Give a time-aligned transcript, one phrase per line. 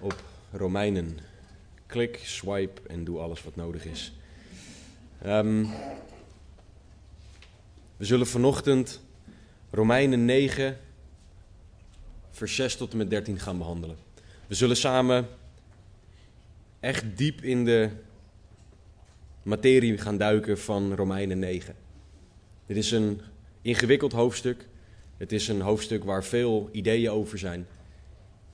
[0.00, 1.18] op Romeinen.
[1.86, 4.12] Klik, swipe en doe alles wat nodig is.
[5.22, 5.66] Ehm,
[7.96, 9.00] we zullen vanochtend
[9.70, 10.78] Romeinen 9,
[12.30, 13.96] vers 6 tot en met 13 gaan behandelen.
[14.46, 15.28] We zullen samen
[16.80, 17.90] echt diep in de
[19.42, 21.74] materie gaan duiken van Romeinen 9.
[22.66, 23.20] Dit is een
[23.62, 24.68] ingewikkeld hoofdstuk.
[25.16, 27.66] Het is een hoofdstuk waar veel ideeën over zijn.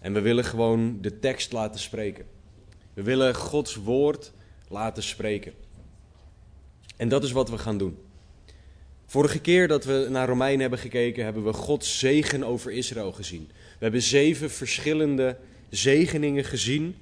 [0.04, 2.24] En we willen gewoon de tekst laten spreken.
[2.94, 4.32] We willen Gods woord
[4.68, 5.52] laten spreken.
[6.96, 7.98] En dat is wat we gaan doen.
[9.06, 13.46] Vorige keer dat we naar Romein hebben gekeken, hebben we Gods zegen over Israël gezien.
[13.50, 15.36] We hebben zeven verschillende
[15.68, 16.96] zegeningen gezien,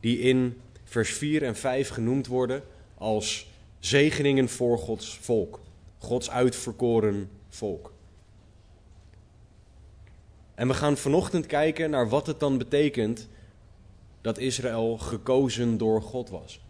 [0.00, 2.62] die in vers 4 en 5 genoemd worden
[2.94, 3.46] als
[3.78, 5.60] zegeningen voor Gods volk.
[5.98, 7.92] Gods uitverkoren volk.
[10.58, 13.28] En we gaan vanochtend kijken naar wat het dan betekent
[14.20, 16.60] dat Israël gekozen door God was.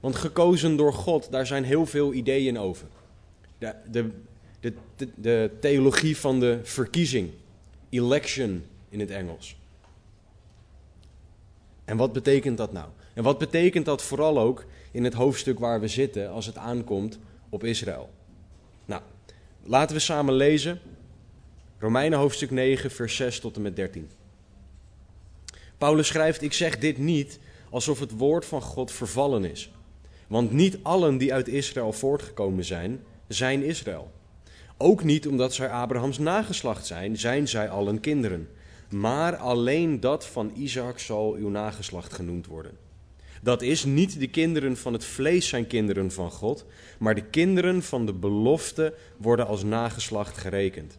[0.00, 2.86] Want gekozen door God, daar zijn heel veel ideeën over.
[3.58, 4.10] De, de,
[4.60, 4.72] de,
[5.14, 7.30] de, theologie van de verkiezing,
[7.88, 9.56] election in het Engels.
[11.84, 12.88] En wat betekent dat nou?
[13.14, 17.18] En wat betekent dat vooral ook in het hoofdstuk waar we zitten als het aankomt
[17.48, 18.10] op Israël?
[18.84, 19.02] Nou,
[19.62, 20.80] laten we samen lezen
[21.80, 24.10] Romeinen hoofdstuk 9, vers 6 tot en met 13.
[25.78, 27.38] Paulus schrijft: Ik zeg dit niet
[27.70, 29.70] alsof het woord van God vervallen is.
[30.26, 34.10] Want niet allen die uit Israël voortgekomen zijn, zijn Israël.
[34.76, 38.48] Ook niet omdat zij Abrahams nageslacht zijn, zijn zij allen kinderen.
[38.90, 42.76] Maar alleen dat van Isaac zal uw nageslacht genoemd worden.
[43.42, 46.64] Dat is niet de kinderen van het vlees zijn kinderen van God,
[46.98, 50.98] maar de kinderen van de belofte worden als nageslacht gerekend.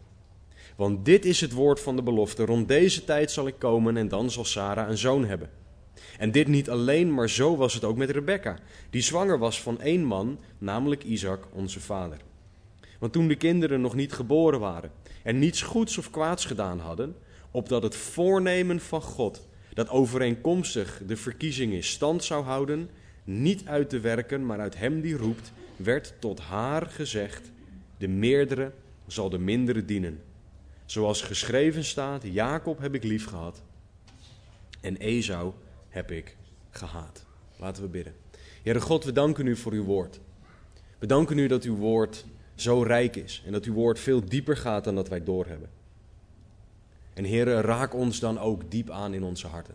[0.80, 2.44] Want dit is het woord van de belofte.
[2.44, 5.50] Rond deze tijd zal ik komen en dan zal Sarah een zoon hebben.
[6.18, 8.58] En dit niet alleen, maar zo was het ook met Rebekka,
[8.90, 12.18] die zwanger was van één man, namelijk Isaac, onze vader.
[12.98, 14.90] Want toen de kinderen nog niet geboren waren
[15.22, 17.16] en niets goeds of kwaads gedaan hadden,
[17.50, 22.90] opdat het voornemen van God, dat overeenkomstig de verkiezing in stand zou houden,
[23.24, 27.50] niet uit te werken, maar uit hem die roept, werd tot haar gezegd:
[27.98, 28.72] de meerdere
[29.06, 30.20] zal de mindere dienen.
[30.90, 33.62] Zoals geschreven staat: Jacob heb ik lief gehad
[34.80, 35.52] en Esau
[35.88, 36.36] heb ik
[36.70, 37.24] gehaat.
[37.56, 38.14] Laten we bidden.
[38.62, 40.20] Heere God, we danken u voor uw woord.
[40.98, 42.24] We danken u dat uw woord
[42.54, 45.70] zo rijk is en dat uw woord veel dieper gaat dan dat wij doorhebben.
[47.12, 49.74] En Heere, raak ons dan ook diep aan in onze harten.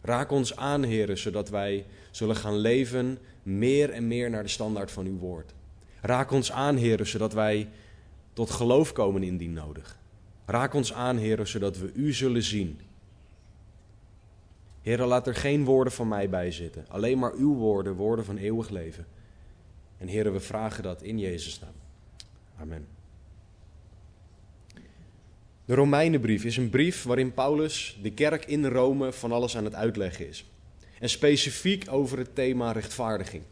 [0.00, 4.90] Raak ons aan, Heere, zodat wij zullen gaan leven meer en meer naar de standaard
[4.90, 5.52] van uw woord.
[6.00, 7.68] Raak ons aan, Heere, zodat wij
[8.34, 9.98] tot geloof komen indien nodig.
[10.46, 12.80] Raak ons aan, Heer, zodat we U zullen zien.
[14.82, 16.84] Heer, laat er geen woorden van mij bij zitten.
[16.88, 19.06] Alleen maar uw woorden, woorden van eeuwig leven.
[19.98, 21.72] En Heer, we vragen dat in Jezus' naam.
[22.60, 22.86] Amen.
[25.64, 29.74] De Romeinenbrief is een brief waarin Paulus de kerk in Rome van alles aan het
[29.74, 30.44] uitleggen is.
[31.00, 33.42] En specifiek over het thema rechtvaardiging.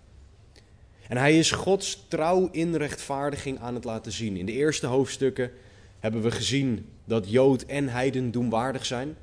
[1.08, 4.36] En hij is Gods trouw in rechtvaardiging aan het laten zien.
[4.36, 5.50] In de eerste hoofdstukken
[5.98, 9.16] hebben we gezien dat Jood en Heiden doenwaardig zijn.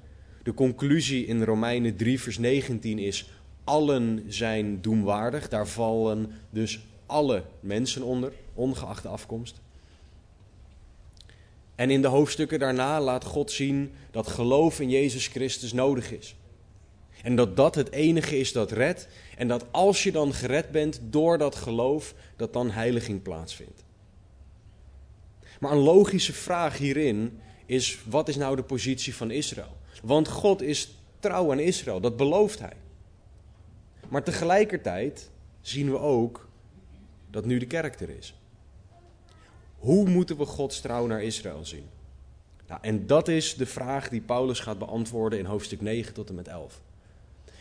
[0.44, 3.30] De conclusie in Romeinen 3, vers 19 is:
[3.64, 5.50] allen zijn doenwaardig.
[5.50, 9.62] Daar vallen dus alle mensen onder, ongeacht de afkomst.
[11.76, 16.36] En in de hoofdstukken daarna laat God zien dat geloof in Jezus Christus nodig is.
[17.24, 19.08] En dat dat het enige is dat redt.
[19.38, 23.84] En dat als je dan gered bent door dat geloof, dat dan heiliging plaatsvindt.
[25.60, 29.78] Maar een logische vraag hierin is: wat is nou de positie van Israël?
[30.04, 32.76] Want God is trouw aan Israël, dat belooft hij.
[34.10, 35.30] Maar tegelijkertijd
[35.62, 36.48] zien we ook
[37.30, 38.34] dat nu de kerk er is.
[39.78, 41.86] Hoe moeten we Gods trouw naar Israël zien?
[42.68, 46.36] Nou, en dat is de vraag die Paulus gaat beantwoorden in hoofdstuk 9 tot en
[46.36, 46.82] met 11.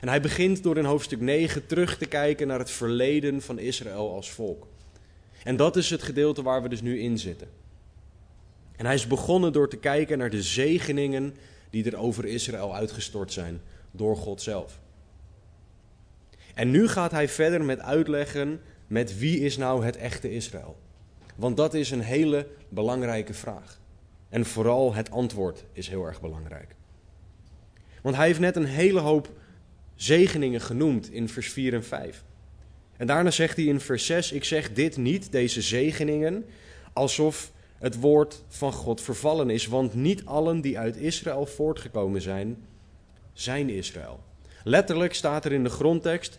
[0.00, 4.14] En hij begint door in hoofdstuk 9 terug te kijken naar het verleden van Israël
[4.14, 4.66] als volk.
[5.44, 7.48] En dat is het gedeelte waar we dus nu in zitten.
[8.76, 11.36] En hij is begonnen door te kijken naar de zegeningen
[11.70, 13.60] die er over Israël uitgestort zijn
[13.90, 14.80] door God zelf.
[16.54, 20.78] En nu gaat hij verder met uitleggen met wie is nou het echte Israël.
[21.36, 23.80] Want dat is een hele belangrijke vraag.
[24.28, 26.74] En vooral het antwoord is heel erg belangrijk.
[28.02, 29.30] Want hij heeft net een hele hoop
[29.98, 32.24] zegeningen genoemd in vers 4 en 5.
[32.96, 36.44] En daarna zegt hij in vers 6: Ik zeg dit niet, deze zegeningen,
[36.92, 39.66] alsof het woord van God vervallen is.
[39.66, 42.66] Want niet allen die uit Israël voortgekomen zijn,
[43.32, 44.20] zijn Israël.
[44.64, 46.38] Letterlijk staat er in de grondtekst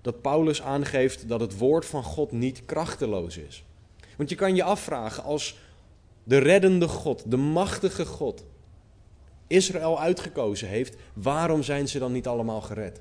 [0.00, 3.64] dat Paulus aangeeft dat het woord van God niet krachteloos is.
[4.16, 5.58] Want je kan je afvragen, als
[6.24, 8.44] de reddende God, de machtige God,
[9.52, 13.00] Israël uitgekozen heeft, waarom zijn ze dan niet allemaal gered?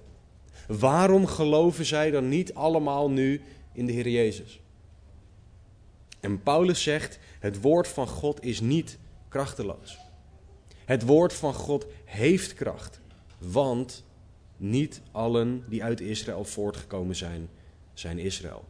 [0.68, 3.42] Waarom geloven zij dan niet allemaal nu
[3.74, 4.59] in de Heer Jezus?
[6.19, 9.98] En Paulus zegt: het woord van God is niet krachteloos.
[10.86, 13.00] Het woord van God heeft kracht,
[13.38, 14.04] want
[14.57, 17.50] niet allen die uit Israël voortgekomen zijn,
[17.94, 18.65] zijn Israël.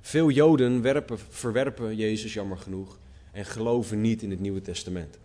[0.00, 2.98] Veel Joden werpen, verwerpen Jezus jammer genoeg
[3.32, 5.18] en geloven niet in het Nieuwe Testament.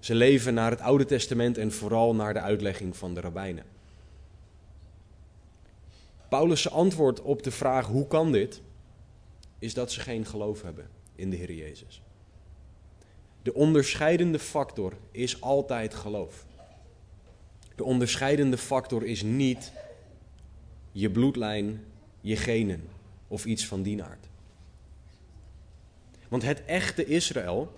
[0.00, 3.64] Ze leven naar het Oude Testament en vooral naar de uitlegging van de rabbijnen.
[6.28, 8.60] Paulus' antwoord op de vraag hoe kan dit,
[9.58, 12.02] is dat ze geen geloof hebben in de Heer Jezus.
[13.42, 16.44] De onderscheidende factor is altijd geloof.
[17.76, 19.72] De onderscheidende factor is niet
[20.92, 21.84] je bloedlijn,
[22.20, 22.88] je genen
[23.28, 24.26] of iets van die aard.
[26.28, 27.72] Want het echte Israël,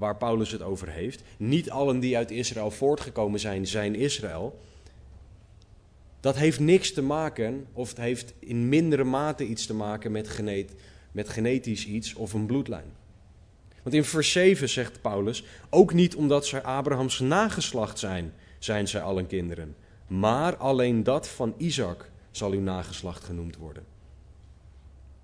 [0.00, 4.58] waar Paulus het over heeft, niet allen die uit Israël voortgekomen zijn, zijn Israël.
[6.20, 10.42] Dat heeft niks te maken, of het heeft in mindere mate iets te maken met,
[11.12, 12.92] met genetisch iets of een bloedlijn.
[13.82, 19.02] Want in vers 7 zegt Paulus, ook niet omdat zij Abrahams nageslacht zijn, zijn zij
[19.02, 19.76] allen kinderen.
[20.06, 23.84] Maar alleen dat van Isaac zal uw nageslacht genoemd worden.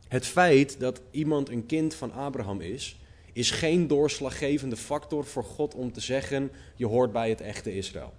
[0.09, 2.97] Het feit dat iemand een kind van Abraham is,
[3.37, 8.13] is geen doorslaggevende factor voor God om te zeggen: je hoort bij het echte Israël.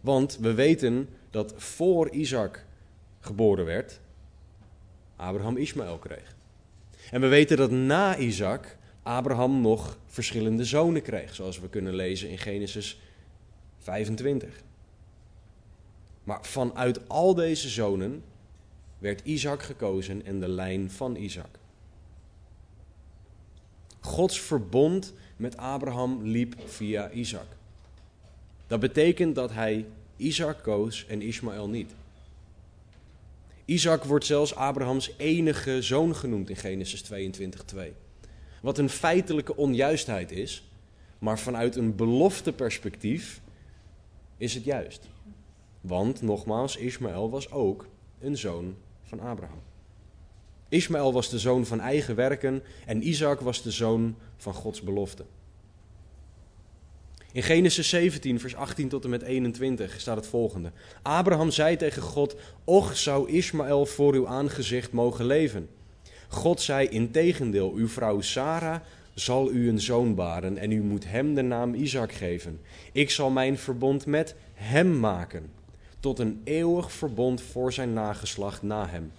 [0.00, 2.64] Want we weten dat voor Isaac
[3.20, 4.00] geboren werd,
[5.16, 6.36] Abraham Ismaël kreeg.
[7.10, 12.28] En we weten dat na Isaac Abraham nog verschillende zonen kreeg, zoals we kunnen lezen
[12.28, 13.00] in Genesis
[13.78, 14.62] 25.
[16.24, 18.22] Maar vanuit al deze zonen
[18.98, 21.58] werd Isaac gekozen en de lijn van Isaac.
[24.04, 27.46] Gods verbond met Abraham liep via Isaac.
[28.66, 29.86] Dat betekent dat hij
[30.16, 31.94] Isaac koos en Ismaël niet.
[33.64, 37.78] Isaac wordt zelfs Abrahams enige zoon genoemd in Genesis 22:2.
[38.62, 40.68] Wat een feitelijke onjuistheid is,
[41.18, 43.40] maar vanuit een belofte perspectief
[44.36, 45.08] is het juist.
[45.80, 47.86] Want nogmaals, Ismaël was ook
[48.20, 49.60] een zoon van Abraham.
[50.74, 55.24] Ismaël was de zoon van eigen werken en Isaac was de zoon van Gods belofte.
[57.32, 60.72] In Genesis 17, vers 18 tot en met 21 staat het volgende.
[61.02, 65.68] Abraham zei tegen God, och zou Ismaël voor uw aangezicht mogen leven.
[66.28, 68.80] God zei, integendeel, uw vrouw Sarah
[69.14, 72.60] zal u een zoon baren en u moet hem de naam Isaac geven.
[72.92, 75.50] Ik zal mijn verbond met hem maken,
[76.00, 79.12] tot een eeuwig verbond voor zijn nageslacht na hem.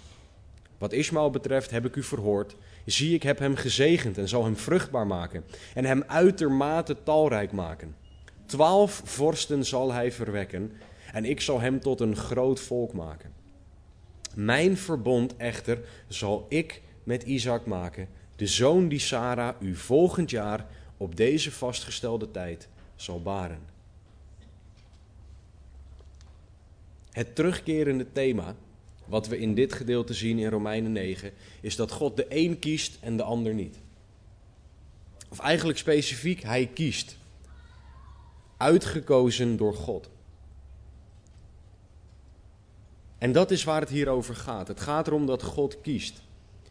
[0.77, 2.55] Wat Ismaël betreft heb ik u verhoord.
[2.85, 7.95] Zie, ik heb hem gezegend en zal hem vruchtbaar maken en hem uitermate talrijk maken.
[8.45, 10.71] Twaalf vorsten zal hij verwekken
[11.13, 13.33] en ik zal hem tot een groot volk maken.
[14.35, 20.67] Mijn verbond echter zal ik met Isaac maken, de zoon die Sarah u volgend jaar
[20.97, 23.59] op deze vastgestelde tijd zal baren.
[27.11, 28.55] Het terugkerende thema,
[29.05, 31.31] wat we in dit gedeelte zien in Romeinen 9,
[31.61, 33.77] is dat God de een kiest en de ander niet.
[35.29, 37.17] Of eigenlijk specifiek, hij kiest.
[38.57, 40.09] Uitgekozen door God.
[43.17, 44.67] En dat is waar het hier over gaat.
[44.67, 46.21] Het gaat erom dat God kiest.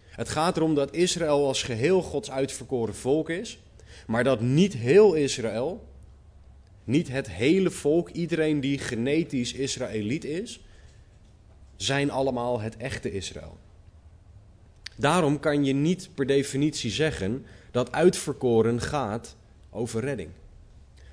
[0.08, 3.58] Het gaat erom dat Israël als geheel Gods uitverkoren volk is,
[4.06, 5.84] maar dat niet heel Israël,
[6.84, 10.60] niet het hele volk, iedereen die genetisch Israëliet is,
[11.76, 13.58] zijn allemaal het echte Israël.
[14.96, 19.36] Daarom kan je niet per definitie zeggen dat uitverkoren gaat
[19.70, 20.30] over redding.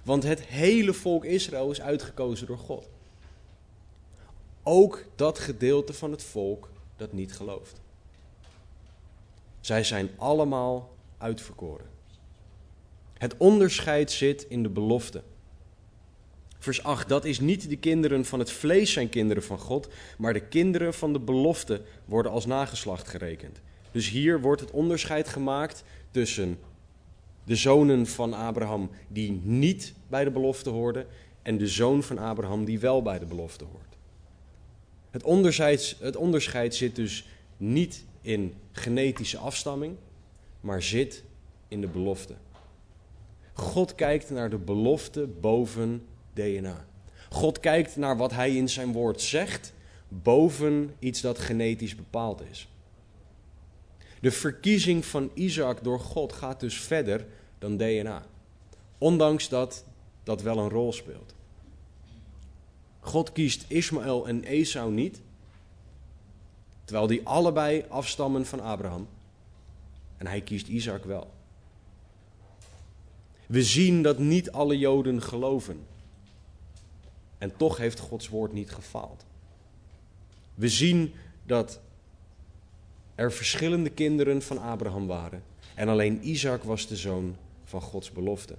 [0.04, 2.90] Want het hele volk Israël is uitgekozen door God.
[4.64, 7.82] Ook dat gedeelte van het volk dat niet gelooft.
[9.60, 11.86] Zij zijn allemaal uitverkoren.
[13.18, 15.22] Het onderscheid zit in de belofte.
[16.62, 19.88] Vers 8, dat is niet de kinderen van het vlees zijn kinderen van God,
[20.18, 23.62] maar de kinderen van de belofte worden als nageslacht gerekend.
[23.92, 26.60] Dus hier wordt het onderscheid gemaakt tussen
[27.44, 31.08] de zonen van Abraham die niet bij de belofte hoorden
[31.42, 33.98] en de zoon van Abraham die wel bij de belofte hoort.
[35.10, 37.28] Het onderscheid, het onderscheid zit dus
[37.58, 39.96] niet in genetische afstamming,
[40.60, 41.24] maar zit
[41.68, 42.34] in de belofte.
[43.54, 46.86] God kijkt naar de belofte boven DNA.
[47.30, 49.74] God kijkt naar wat hij in zijn woord zegt
[50.08, 52.68] boven iets dat genetisch bepaald is.
[54.22, 57.26] De verkiezing van Isaac door God gaat dus verder
[57.60, 58.26] dan DNA.
[58.98, 59.84] Ondanks dat
[60.24, 61.36] dat wel een rol speelt.
[63.00, 65.22] God kiest Ismaël en Esau niet,
[66.84, 69.08] terwijl die allebei afstammen van Abraham.
[70.18, 71.32] En hij kiest Isaac wel.
[73.46, 75.86] We zien dat niet alle Joden geloven.
[77.42, 79.26] En toch heeft Gods woord niet gefaald.
[80.56, 81.14] We zien
[81.46, 81.80] dat
[83.16, 85.44] er verschillende kinderen van Abraham waren.
[85.76, 88.56] En alleen Isaac was de zoon van Gods belofte.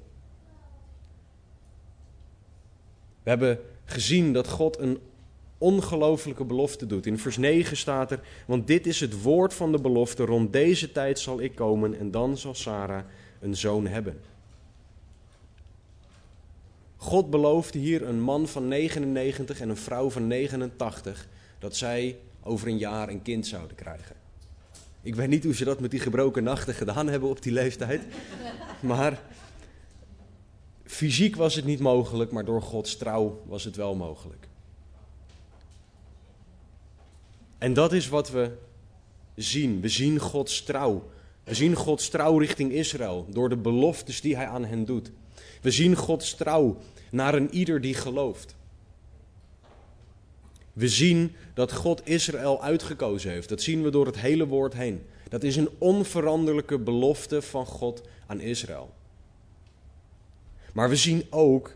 [3.22, 4.98] We hebben gezien dat God een
[5.58, 7.06] ongelofelijke belofte doet.
[7.06, 10.92] In vers 9 staat er: Want dit is het woord van de belofte: rond deze
[10.92, 13.04] tijd zal ik komen en dan zal Sarah
[13.40, 14.20] een zoon hebben.
[17.02, 21.28] God beloofde hier een man van 99 en een vrouw van 89
[21.58, 24.16] dat zij over een jaar een kind zouden krijgen.
[25.02, 28.02] Ik weet niet hoe ze dat met die gebroken nachten gedaan hebben op die leeftijd.
[28.80, 29.22] Maar
[30.84, 34.48] fysiek was het niet mogelijk, maar door Gods trouw was het wel mogelijk.
[37.58, 38.50] En dat is wat we
[39.34, 39.80] zien.
[39.80, 41.10] We zien Gods trouw.
[41.44, 45.10] We zien Gods trouw richting Israël door de beloftes die hij aan hen doet.
[45.62, 46.76] We zien Gods trouw
[47.10, 48.54] naar een ieder die gelooft.
[50.72, 53.48] We zien dat God Israël uitgekozen heeft.
[53.48, 55.02] Dat zien we door het hele woord heen.
[55.28, 58.94] Dat is een onveranderlijke belofte van God aan Israël.
[60.72, 61.74] Maar we zien ook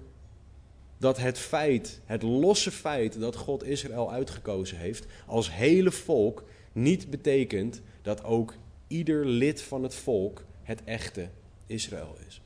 [0.99, 7.11] dat het feit, het losse feit dat God Israël uitgekozen heeft als hele volk, niet
[7.11, 8.55] betekent dat ook
[8.87, 11.29] ieder lid van het volk het echte
[11.67, 12.41] Israël is.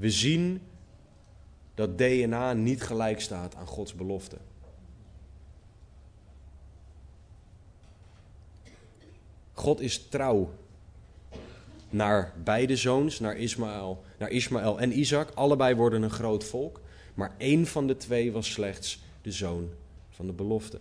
[0.00, 0.62] We zien
[1.74, 4.36] dat DNA niet gelijk staat aan Gods belofte.
[9.52, 10.52] God is trouw
[11.90, 15.30] naar beide zoons, naar Ismaël, naar Ismaël en Isaac.
[15.30, 16.80] Allebei worden een groot volk,
[17.14, 19.70] maar één van de twee was slechts de zoon
[20.10, 20.78] van de belofte.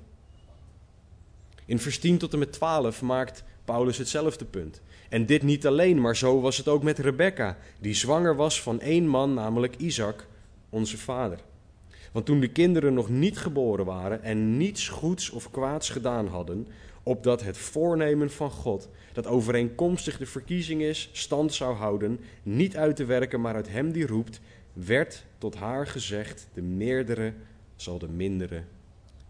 [1.65, 4.81] In vers 10 tot en met 12 maakt Paulus hetzelfde punt.
[5.09, 8.79] En dit niet alleen, maar zo was het ook met Rebecca, die zwanger was van
[8.79, 10.27] één man, namelijk Isaac,
[10.69, 11.39] onze vader.
[12.11, 16.67] Want toen de kinderen nog niet geboren waren en niets goeds of kwaads gedaan hadden,
[17.03, 22.95] opdat het voornemen van God, dat overeenkomstig de verkiezing is, stand zou houden, niet uit
[22.95, 24.39] te werken, maar uit hem die roept,
[24.73, 27.33] werd tot haar gezegd: de meerdere
[27.75, 28.63] zal de mindere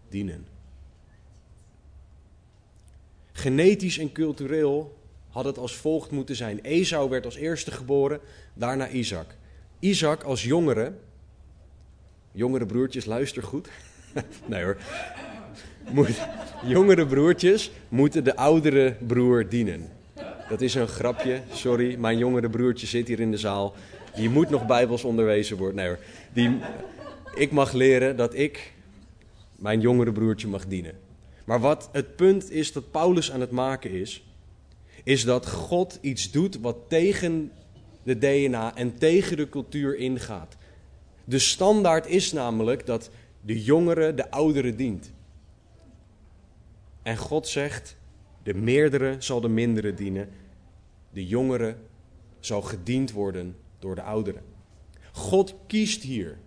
[0.08, 0.46] dienen.
[3.32, 4.98] Genetisch en cultureel
[5.30, 6.60] had het als volgt moeten zijn.
[6.62, 8.20] Esau werd als eerste geboren,
[8.54, 9.26] daarna Isaac.
[9.78, 10.92] Isaac als jongere,
[12.32, 13.68] jongere broertjes, luister goed.
[14.46, 14.76] nee hoor.
[16.64, 19.88] Jongere broertjes moeten de oudere broer dienen.
[20.48, 21.96] Dat is een grapje, sorry.
[21.96, 23.74] Mijn jongere broertje zit hier in de zaal.
[24.14, 25.76] Die moet nog bijbels onderwezen worden.
[25.76, 25.98] Nee hoor.
[26.32, 26.58] Die,
[27.34, 28.72] ik mag leren dat ik
[29.56, 30.94] mijn jongere broertje mag dienen.
[31.44, 34.24] Maar wat het punt is dat Paulus aan het maken is,
[35.04, 37.52] is dat God iets doet wat tegen
[38.02, 40.56] de DNA en tegen de cultuur ingaat.
[41.24, 45.12] De standaard is namelijk dat de jongere de oudere dient.
[47.02, 47.96] En God zegt:
[48.42, 50.28] de meerdere zal de mindere dienen,
[51.12, 51.76] de jongere
[52.40, 54.42] zal gediend worden door de ouderen.
[55.12, 56.38] God kiest hier.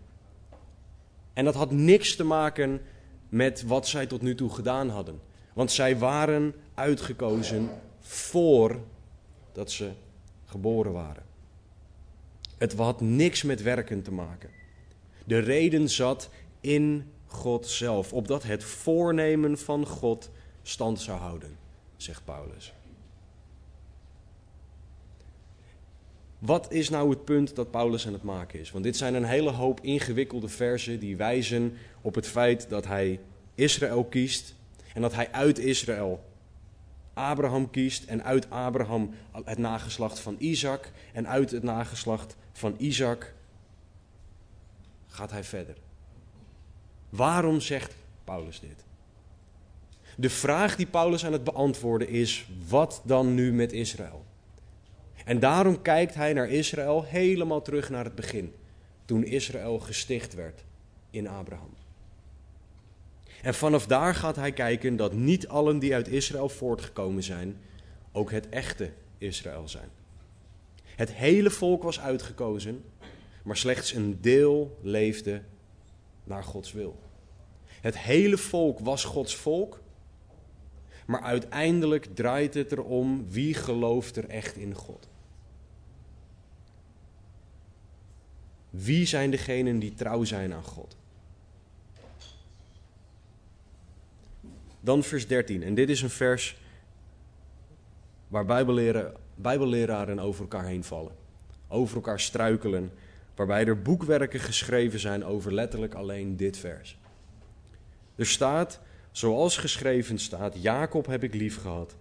[1.33, 2.81] En dat had niks te maken
[3.29, 5.19] met wat zij tot nu toe gedaan hadden.
[5.53, 7.69] Want zij waren uitgekozen
[8.03, 9.91] voordat ze
[10.45, 11.23] geboren waren.
[12.57, 14.49] Het had niks met werken te maken.
[15.25, 16.29] De reden zat
[16.61, 20.29] in God zelf, opdat het voornemen van God
[20.61, 21.57] stand zou houden,
[21.97, 22.73] zegt Paulus.
[26.39, 28.71] Wat is nou het punt dat Paulus aan het maken is?
[28.71, 33.19] Want dit zijn een hele hoop ingewikkelde versen die wijzen op het feit dat hij
[33.55, 34.55] Israël kiest
[34.93, 36.23] en dat hij uit Israël
[37.13, 43.33] Abraham kiest en uit Abraham het nageslacht van Isaac en uit het nageslacht van Isaac
[45.07, 45.75] gaat hij verder.
[47.09, 48.85] Waarom zegt Paulus dit?
[50.17, 54.25] De vraag die Paulus aan het beantwoorden is: wat dan nu met Israël?
[55.25, 58.53] En daarom kijkt hij naar Israël helemaal terug naar het begin,
[59.05, 60.63] toen Israël gesticht werd
[61.09, 61.73] in Abraham.
[63.43, 67.57] En vanaf daar gaat hij kijken dat niet allen die uit Israël voortgekomen zijn,
[68.11, 69.89] ook het echte Israël zijn.
[70.83, 72.83] Het hele volk was uitgekozen,
[73.43, 75.41] maar slechts een deel leefde
[76.23, 76.99] naar Gods wil.
[77.65, 79.81] Het hele volk was Gods volk,
[81.05, 85.09] maar uiteindelijk draait het erom wie gelooft er echt in God.
[88.69, 90.97] Wie zijn degenen die trouw zijn aan God?
[94.83, 95.63] Dan vers 13.
[95.63, 96.57] En dit is een vers
[98.27, 98.45] waar
[99.35, 101.15] bijbelleraren over elkaar heen vallen.
[101.67, 102.91] Over elkaar struikelen.
[103.35, 106.97] Waarbij er boekwerken geschreven zijn over letterlijk alleen dit vers.
[108.15, 108.79] Er staat,
[109.11, 111.95] zoals geschreven staat, Jacob heb ik lief gehad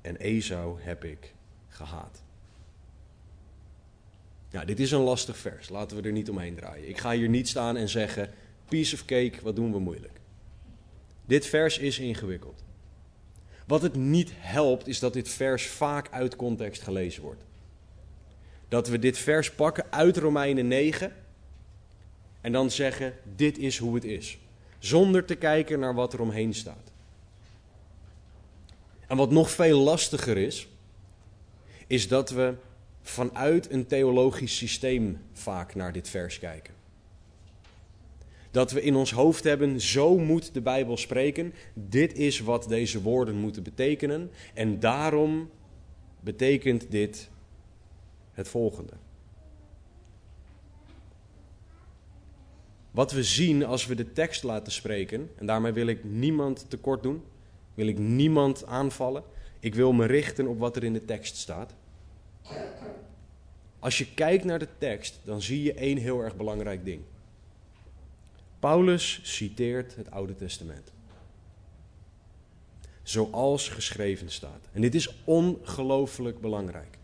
[0.00, 1.34] en Esau heb ik
[1.68, 2.22] gehaat.
[4.50, 6.88] Ja, dit is een lastig vers, laten we er niet omheen draaien.
[6.88, 8.30] Ik ga hier niet staan en zeggen,
[8.68, 10.17] piece of cake, wat doen we moeilijk.
[11.28, 12.64] Dit vers is ingewikkeld.
[13.66, 17.42] Wat het niet helpt, is dat dit vers vaak uit context gelezen wordt.
[18.68, 21.12] Dat we dit vers pakken uit Romeinen 9
[22.40, 24.38] en dan zeggen: dit is hoe het is.
[24.78, 26.92] Zonder te kijken naar wat er omheen staat.
[29.06, 30.68] En wat nog veel lastiger is,
[31.86, 32.54] is dat we
[33.02, 36.74] vanuit een theologisch systeem vaak naar dit vers kijken.
[38.50, 43.02] Dat we in ons hoofd hebben, zo moet de Bijbel spreken, dit is wat deze
[43.02, 45.50] woorden moeten betekenen en daarom
[46.20, 47.30] betekent dit
[48.32, 48.92] het volgende.
[52.90, 57.02] Wat we zien als we de tekst laten spreken, en daarmee wil ik niemand tekort
[57.02, 57.22] doen,
[57.74, 59.22] wil ik niemand aanvallen,
[59.60, 61.74] ik wil me richten op wat er in de tekst staat.
[63.78, 67.02] Als je kijkt naar de tekst, dan zie je één heel erg belangrijk ding.
[68.58, 70.92] Paulus citeert het Oude Testament.
[73.02, 74.68] Zoals geschreven staat.
[74.72, 76.98] En dit is ongelooflijk belangrijk.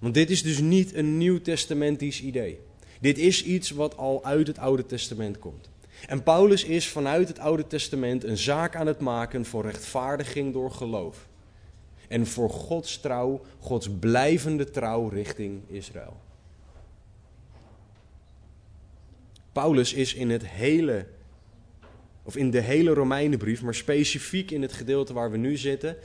[0.00, 2.58] Want dit is dus niet een nieuw testamentisch idee.
[3.00, 5.70] Dit is iets wat al uit het Oude Testament komt.
[6.06, 10.70] En Paulus is vanuit het Oude Testament een zaak aan het maken voor rechtvaardiging door
[10.70, 11.28] geloof.
[12.08, 16.20] En voor Gods trouw, Gods blijvende trouw richting Israël.
[19.52, 21.06] Paulus is in het hele,
[22.22, 25.96] of in de hele Romeinenbrief, maar specifiek in het gedeelte waar we nu zitten,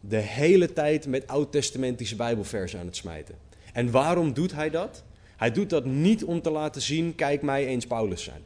[0.00, 3.34] de hele tijd met oud-testamentische Bijbelversen aan het smijten.
[3.72, 5.04] En waarom doet hij dat?
[5.36, 8.42] Hij doet dat niet om te laten zien, kijk mij eens Paulus zijn.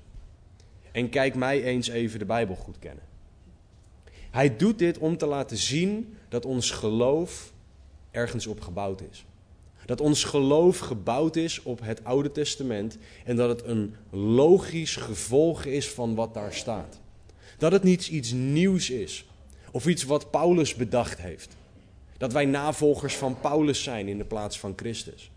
[0.93, 3.05] En kijk mij eens even de Bijbel goed kennen.
[4.31, 7.53] Hij doet dit om te laten zien dat ons geloof
[8.11, 9.25] ergens op gebouwd is.
[9.91, 15.65] Dat ons geloof gebouwd is op het Oude Testament en dat het een logisch gevolg
[15.65, 17.01] is van wat daar staat.
[17.59, 19.29] Dat het niet iets nieuws is
[19.71, 21.57] of iets wat Paulus bedacht heeft.
[22.19, 25.31] Dat wij navolgers van Paulus zijn in de plaats van Christus.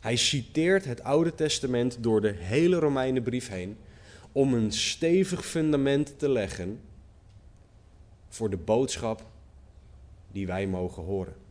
[0.00, 3.76] Hij citeert het Oude Testament door de hele Romeinenbrief heen
[4.32, 6.80] om een stevig fundament te leggen
[8.28, 9.24] voor de boodschap
[10.32, 11.44] die wij mogen horen.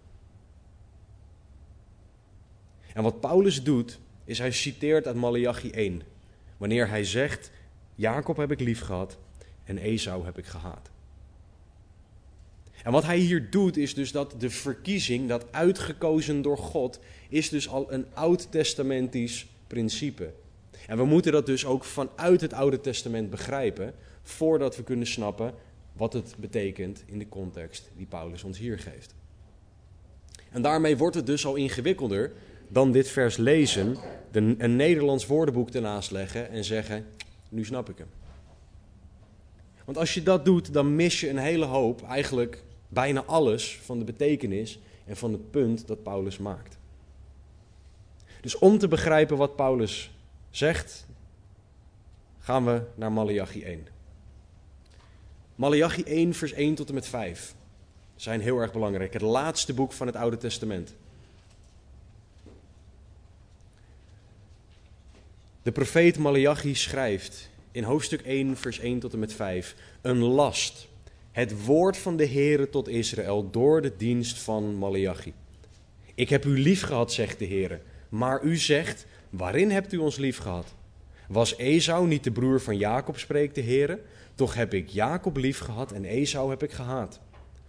[2.95, 6.01] En wat Paulus doet, is hij citeert uit Malachi 1.
[6.58, 7.51] Wanneer hij zegt,
[7.95, 9.17] Jacob heb ik lief gehad
[9.63, 10.89] en Esau heb ik gehaat.
[12.84, 17.49] En wat hij hier doet is dus dat de verkiezing, dat uitgekozen door God, is
[17.49, 20.34] dus al een oud-testamentisch principe.
[20.88, 25.53] En we moeten dat dus ook vanuit het Oude Testament begrijpen, voordat we kunnen snappen
[25.93, 29.13] wat het betekent in de context die Paulus ons hier geeft.
[30.51, 32.31] En daarmee wordt het dus al ingewikkelder
[32.67, 33.97] dan dit vers lezen,
[34.32, 37.06] een Nederlands woordenboek ernaast leggen en zeggen:
[37.49, 38.08] Nu snap ik hem.
[39.86, 43.99] Want als je dat doet, dan mis je een hele hoop, eigenlijk bijna alles van
[43.99, 46.78] de betekenis en van het punt dat Paulus maakt.
[48.41, 50.12] Dus om te begrijpen wat Paulus
[50.49, 51.06] zegt,
[52.39, 53.88] gaan we naar Malachi 1.
[55.56, 57.56] Malachi 1, vers 1 tot en met 5
[58.15, 59.13] zijn heel erg belangrijk.
[59.13, 60.95] Het laatste boek van het Oude Testament.
[65.65, 70.88] De profeet Malachi schrijft in hoofdstuk 1, vers 1 tot en met 5: Een last,
[71.32, 75.34] het woord van de Heere tot Israël door de dienst van Malachi.
[76.15, 80.17] Ik heb u lief gehad, zegt de Heere, maar u zegt: Waarin hebt u ons
[80.17, 80.73] lief gehad?
[81.28, 83.99] Was Esau niet de broer van Jacob, spreekt de Heer?
[84.36, 87.19] Toch heb ik Jacob lief gehad en Esau heb ik gehaat.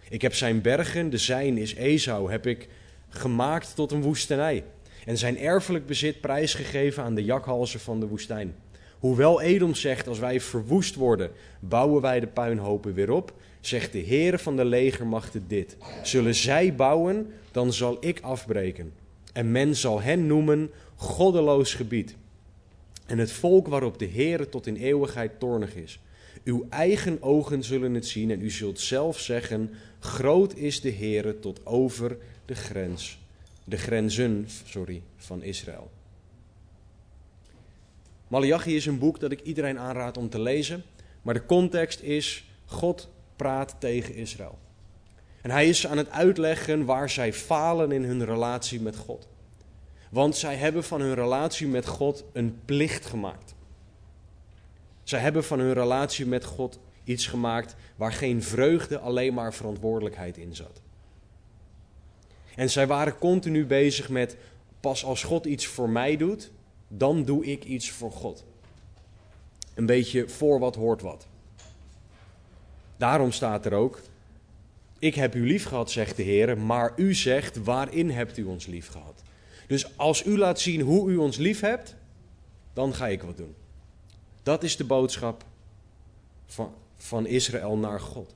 [0.09, 2.67] Ik heb zijn bergen, de zijn is Esau, heb ik
[3.09, 4.63] gemaakt tot een woestenij.
[5.07, 8.55] En zijn erfelijk bezit prijsgegeven aan de jakhalzen van de woestijn.
[8.99, 14.05] Hoewel Edom zegt, als wij verwoest worden, bouwen wij de puinhopen weer op, zegt de
[14.05, 15.77] Heere van de legermachten dit.
[16.03, 18.93] Zullen zij bouwen, dan zal ik afbreken.
[19.33, 22.15] En men zal hen noemen goddeloos gebied.
[23.05, 25.99] En het volk waarop de Heere tot in eeuwigheid toornig is.
[26.43, 31.39] Uw eigen ogen zullen het zien en u zult zelf zeggen, groot is de Heere
[31.39, 33.19] tot over de grens,
[33.67, 35.91] de grenzen, sorry, van Israël.
[38.27, 40.83] Malachi is een boek dat ik iedereen aanraad om te lezen,
[41.21, 44.57] maar de context is God praat tegen Israël.
[45.41, 49.27] En hij is aan het uitleggen waar zij falen in hun relatie met God.
[50.09, 53.55] Want zij hebben van hun relatie met God een plicht gemaakt.
[55.03, 60.37] Zij hebben van hun relatie met God iets gemaakt waar geen vreugde, alleen maar verantwoordelijkheid
[60.37, 60.81] in zat.
[62.57, 64.37] En zij waren continu bezig met:
[64.79, 66.51] pas als God iets voor mij doet,
[66.87, 68.45] dan doe ik iets voor God.
[69.73, 71.27] Een beetje voor wat hoort wat.
[72.97, 74.01] Daarom staat er ook:
[74.99, 78.65] Ik heb u lief gehad, zegt de Heer, maar u zegt: waarin hebt u ons
[78.65, 79.21] lief gehad?
[79.67, 81.95] Dus als u laat zien hoe u ons lief hebt,
[82.73, 83.55] dan ga ik wat doen.
[84.43, 85.43] Dat is de boodschap
[86.45, 88.35] van, van Israël naar God.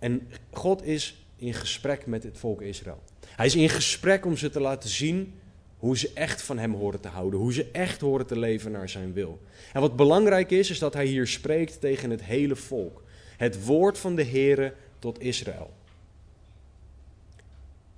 [0.00, 3.02] En God is in gesprek met het volk Israël.
[3.26, 5.34] Hij is in gesprek om ze te laten zien
[5.78, 8.88] hoe ze echt van hem horen te houden, hoe ze echt horen te leven naar
[8.88, 9.40] zijn wil.
[9.72, 13.02] En wat belangrijk is, is dat hij hier spreekt tegen het hele volk.
[13.36, 15.72] Het woord van de Heere tot Israël.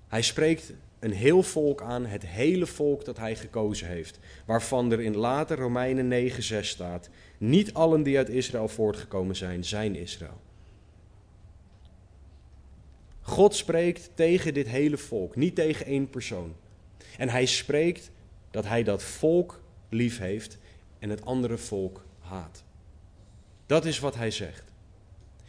[0.08, 5.00] Hij spreekt een heel volk aan, het hele volk dat hij gekozen heeft, waarvan er
[5.00, 10.40] in later Romeinen 9:6 staat: Niet allen die uit Israël voortgekomen zijn, zijn Israël.
[13.22, 16.54] God spreekt tegen dit hele volk, niet tegen één persoon.
[17.18, 18.10] En hij spreekt
[18.50, 20.58] dat hij dat volk lief heeft
[20.98, 22.62] en het andere volk haat.
[23.66, 24.64] Dat is wat hij zegt.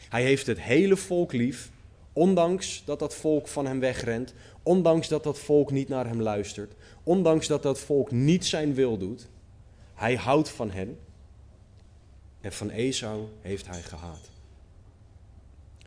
[0.09, 1.71] Hij heeft het hele volk lief,
[2.13, 4.33] ondanks dat dat volk van hem wegrent,
[4.63, 8.97] ondanks dat dat volk niet naar hem luistert, ondanks dat dat volk niet zijn wil
[8.97, 9.27] doet.
[9.93, 10.99] Hij houdt van hen
[12.41, 14.32] en van Esau heeft hij gehaat.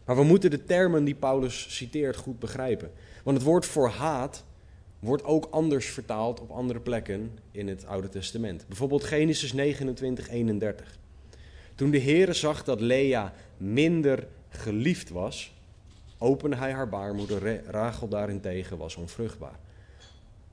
[0.07, 2.91] Maar we moeten de termen die Paulus citeert goed begrijpen.
[3.23, 4.45] Want het woord voor haat
[4.99, 8.65] wordt ook anders vertaald op andere plekken in het Oude Testament.
[8.69, 10.99] Bijvoorbeeld Genesis 29, 31.
[11.75, 15.55] Toen de Heere zag dat Lea minder geliefd was,
[16.19, 17.65] opende hij haar baarmoeder.
[17.65, 19.59] Rachel daarentegen was onvruchtbaar.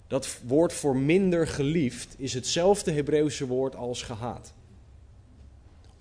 [0.07, 4.53] Dat woord voor minder geliefd is hetzelfde Hebreeuwse woord als gehaat.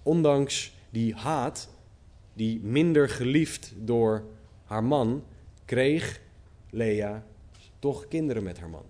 [0.03, 1.69] Ondanks die haat
[2.33, 4.25] die minder geliefd door
[4.65, 5.25] haar man,
[5.65, 6.21] kreeg
[6.71, 7.25] Lea
[7.79, 8.85] toch kinderen met haar man.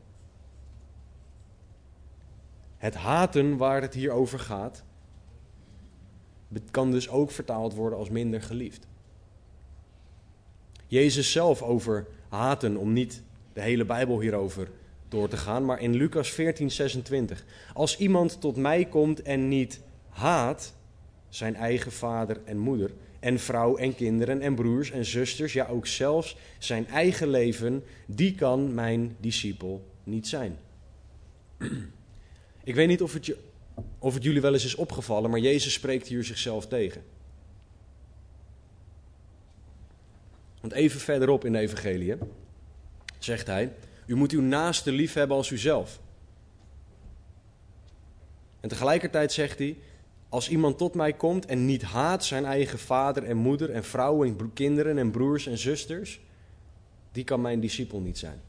[2.76, 4.84] Het haten waar het hier over gaat,
[6.70, 8.86] kan dus ook vertaald worden als minder geliefd.
[10.86, 14.70] Jezus zelf over haten, om niet de hele Bijbel hierover
[15.08, 17.44] door te gaan, maar in Lucas 14, 26.
[17.74, 20.74] Als iemand tot mij komt en niet haat
[21.28, 22.90] zijn eigen vader en moeder,
[23.22, 28.34] en vrouw en kinderen en broers en zusters, ja ook zelfs zijn eigen leven, die
[28.34, 30.58] kan mijn discipel niet zijn.
[32.64, 33.36] Ik weet niet of het, je,
[33.98, 37.02] of het jullie wel eens is opgevallen, maar Jezus spreekt hier zichzelf tegen.
[40.60, 42.14] Want even verderop in de Evangelie
[43.18, 43.72] zegt hij:
[44.06, 46.00] U moet uw naaste lief hebben als uzelf.
[48.60, 49.76] En tegelijkertijd zegt hij:
[50.32, 54.24] als iemand tot mij komt en niet haat zijn eigen vader en moeder en vrouw
[54.24, 56.20] en kinderen en broers en zusters,
[57.12, 58.40] die kan mijn discipel niet zijn.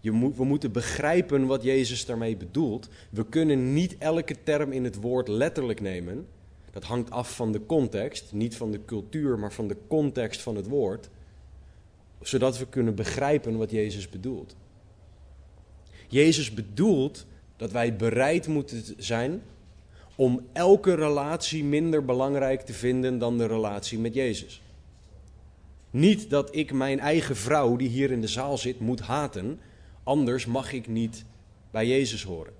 [0.00, 2.88] Je we moeten begrijpen wat Jezus daarmee bedoelt.
[3.10, 6.26] We kunnen niet elke term in het woord letterlijk nemen.
[6.70, 10.56] Dat hangt af van de context, niet van de cultuur, maar van de context van
[10.56, 11.08] het woord.
[12.20, 14.56] Zodat we kunnen begrijpen wat Jezus bedoelt.
[16.08, 17.26] Jezus bedoelt
[17.60, 19.42] dat wij bereid moeten zijn
[20.16, 24.62] om elke relatie minder belangrijk te vinden dan de relatie met Jezus.
[25.90, 29.60] Niet dat ik mijn eigen vrouw die hier in de zaal zit moet haten,
[30.02, 31.24] anders mag ik niet
[31.70, 32.52] bij Jezus horen.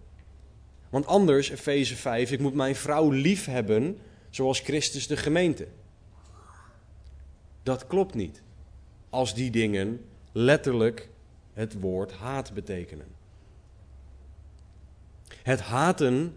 [0.90, 3.98] Want anders, Efeze 5, ik moet mijn vrouw lief hebben
[4.30, 5.66] zoals Christus de gemeente.
[7.62, 8.42] Dat klopt niet.
[9.10, 11.08] als die dingen letterlijk
[11.52, 13.19] het woord haat betekenen.
[15.50, 16.36] Het haten,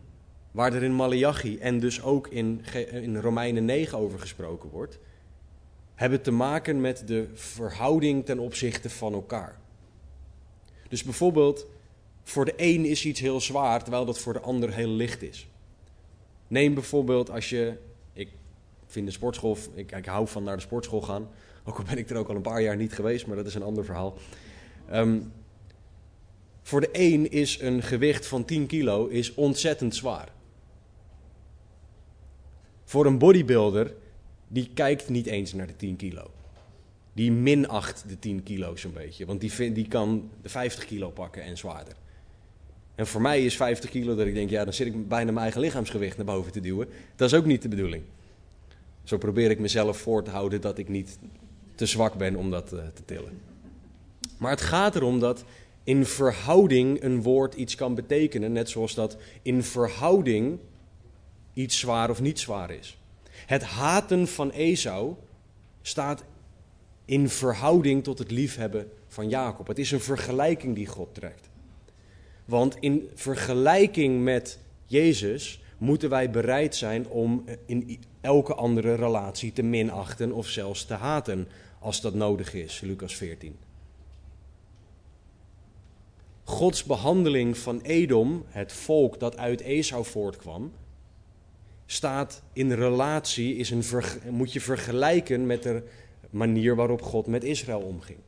[0.52, 5.00] waar er in Malachi en dus ook in, in Romeinen 9 over gesproken wordt,
[5.96, 9.60] hebben te maken met de verhouding ten opzichte van elkaar.
[10.88, 11.68] Dus bijvoorbeeld,
[12.24, 15.48] voor de een is iets heel zwaar, terwijl dat voor de ander heel licht is.
[16.48, 17.78] Neem bijvoorbeeld als je,
[18.14, 18.30] ik
[18.88, 21.30] vind de sportschool, ik, ik hou van naar de sportschool gaan,
[21.64, 23.56] ook al ben ik er ook al een paar jaar niet geweest, maar dat is
[23.56, 24.18] een ander verhaal.
[24.90, 25.20] Ehm,
[26.64, 30.32] voor de een is een gewicht van 10 kilo is ontzettend zwaar.
[32.84, 33.94] Voor een bodybuilder,
[34.48, 36.32] die kijkt niet eens naar de 10 kilo.
[37.14, 39.26] Die minacht de 10 kilo zo'n beetje.
[39.26, 41.94] Want die, die kan de 50 kilo pakken en zwaarder.
[42.96, 45.44] En voor mij is 50 kilo dat ik denk, ja, dan zit ik bijna mijn
[45.44, 46.88] eigen lichaamsgewicht naar boven te duwen.
[47.16, 48.04] Dat is ook niet de bedoeling.
[49.04, 51.18] Zo probeer ik mezelf voor te houden dat ik niet
[51.76, 53.42] te zwak ben om dat uh, te tillen.
[54.38, 55.44] Maar het gaat erom dat
[55.84, 60.60] in verhouding een woord iets kan betekenen, net zoals dat in verhouding
[61.54, 62.98] iets zwaar of niet zwaar is.
[63.46, 65.14] Het haten van Esau
[65.82, 66.24] staat
[67.06, 69.68] in verhouding tot het liefhebben van Jacob.
[69.68, 71.50] Het is een vergelijking die God trekt.
[72.46, 79.64] Want in vergelijking met Jezus moeten wij bereid zijn om in elke andere relatie te
[79.64, 81.48] minachten of zelfs te haten
[81.80, 83.56] als dat nodig is, Lucas 14.
[86.44, 90.74] Gods behandeling van Edom, het volk dat uit Esau voortkwam,
[91.86, 93.84] staat in relatie, is een
[94.30, 95.84] moet je vergelijken met de
[96.30, 98.20] manier waarop God met Israël omging.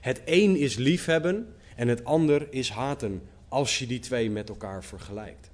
[0.00, 4.84] Het een is liefhebben en het ander is haten, als je die twee met elkaar
[4.84, 5.50] vergelijkt.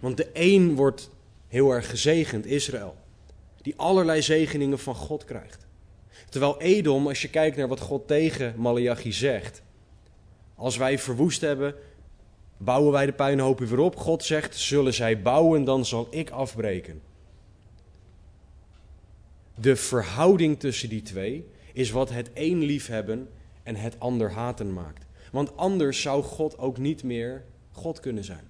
[0.00, 1.10] Want de een wordt
[1.48, 2.96] heel erg gezegend, Israël,
[3.62, 5.66] die allerlei zegeningen van God krijgt.
[6.28, 9.62] Terwijl Edom, als je kijkt naar wat God tegen Malachi zegt,
[10.60, 11.74] als wij verwoest hebben,
[12.56, 13.96] bouwen wij de puinhopen weer op.
[13.96, 17.00] God zegt, zullen zij bouwen, dan zal ik afbreken.
[19.54, 23.28] De verhouding tussen die twee is wat het een liefhebben
[23.62, 25.06] en het ander haten maakt.
[25.32, 28.44] Want anders zou God ook niet meer God kunnen zijn.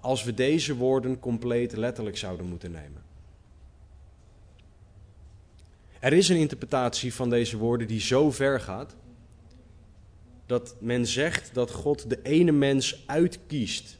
[0.00, 3.02] Als we deze woorden compleet letterlijk zouden moeten nemen.
[6.00, 8.96] Er is een interpretatie van deze woorden die zo ver gaat
[10.52, 13.98] dat men zegt dat God de ene mens uitkiest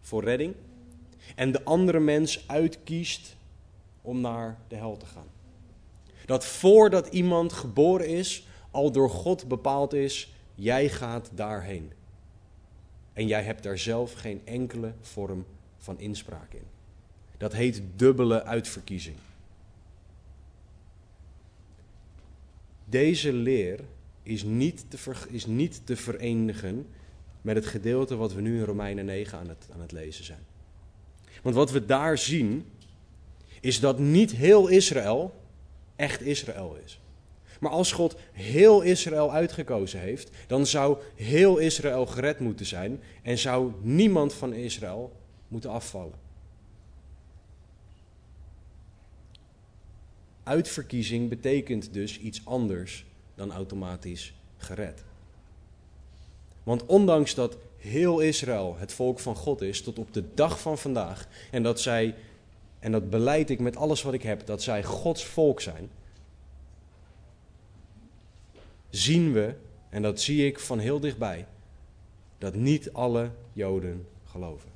[0.00, 0.54] voor redding
[1.34, 3.36] en de andere mens uitkiest
[4.02, 5.26] om naar de hel te gaan.
[6.26, 11.92] Dat voordat iemand geboren is, al door God bepaald is, jij gaat daarheen.
[13.12, 15.44] En jij hebt daar zelf geen enkele vorm
[15.78, 16.66] van inspraak in.
[17.36, 19.16] Dat heet dubbele uitverkiezing.
[22.84, 23.80] Deze leer
[24.22, 26.86] is niet te, is niet te verenigen
[27.40, 30.46] met het gedeelte wat we nu in Romeinen 9 aan het, aan het lezen zijn.
[31.42, 32.64] Want wat we daar zien,
[33.60, 35.34] is dat niet heel Israël
[35.96, 37.00] echt Israël is.
[37.60, 43.38] Maar als God heel Israël uitgekozen heeft, dan zou heel Israël gered moeten zijn en
[43.38, 45.16] zou niemand van Israël
[45.48, 46.18] moeten afvallen.
[50.42, 53.04] Uitverkiezing betekent dus iets anders
[53.40, 55.04] dan automatisch gered.
[56.62, 60.78] Want ondanks dat heel Israël het volk van God is tot op de dag van
[60.78, 62.14] vandaag en dat zij,
[62.78, 65.90] en dat beleid ik met alles wat ik heb, dat zij Gods volk zijn,
[68.90, 69.54] zien we,
[69.88, 71.46] en dat zie ik van heel dichtbij,
[72.38, 74.70] dat niet alle Joden geloven.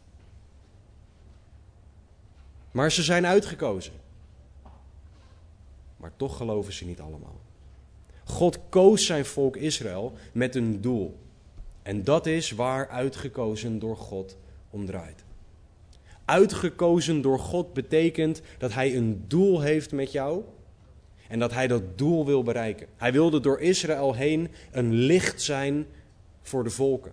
[2.70, 3.92] Maar ze zijn uitgekozen.
[5.96, 7.43] Maar toch geloven ze niet allemaal.
[8.24, 11.16] God koos zijn volk Israël met een doel.
[11.82, 14.37] En dat is waar uitgekozen door God
[14.70, 15.24] om draait.
[16.24, 20.42] Uitgekozen door God betekent dat Hij een doel heeft met jou
[21.28, 22.87] en dat Hij dat doel wil bereiken.
[22.96, 25.87] Hij wilde door Israël heen een licht zijn
[26.42, 27.12] voor de volken.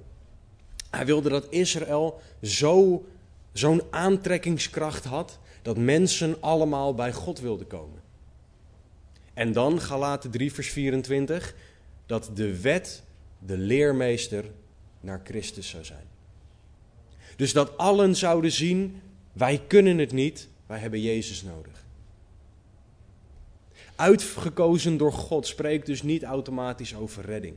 [0.90, 3.06] Hij wilde dat Israël zo,
[3.54, 8.01] zo'n aantrekkingskracht had dat mensen allemaal bij God wilden komen.
[9.42, 11.56] En dan Galaten 3 vers 24,
[12.06, 13.04] dat de wet
[13.40, 14.46] de leermeester
[15.00, 16.08] naar Christus zou zijn.
[17.36, 19.02] Dus dat allen zouden zien,
[19.34, 21.86] wij kunnen het niet, wij hebben Jezus nodig.
[23.96, 27.56] Uitgekozen door God spreekt dus niet automatisch over redding.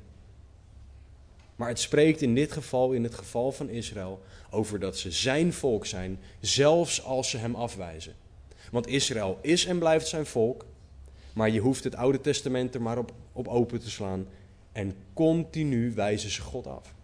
[1.56, 5.52] Maar het spreekt in dit geval, in het geval van Israël, over dat ze zijn
[5.52, 8.14] volk zijn, zelfs als ze hem afwijzen.
[8.70, 10.64] Want Israël is en blijft zijn volk,
[11.34, 14.26] maar je hoeft het Oude Testament er maar op, op open te slaan.
[14.72, 16.94] En continu wijzen ze God af.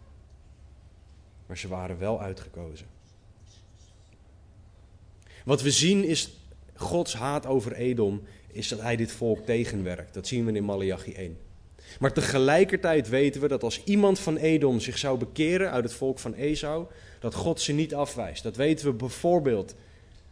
[1.46, 2.86] Maar ze waren wel uitgekozen.
[5.44, 6.30] Wat we zien is
[6.74, 10.14] Gods haat over Edom, is dat hij dit volk tegenwerkt.
[10.14, 11.38] Dat zien we in Malachi 1.
[11.98, 16.18] Maar tegelijkertijd weten we dat als iemand van Edom zich zou bekeren uit het volk
[16.18, 16.86] van Esau,
[17.20, 18.42] dat God ze niet afwijst.
[18.42, 19.74] Dat weten we bijvoorbeeld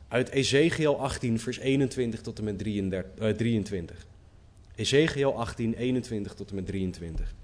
[0.09, 3.97] uit Ezekiel 18, vers 21 tot en met 33, 23.
[3.97, 4.03] Eh,
[4.75, 7.35] Ezekiel 18, 21 tot en met 23.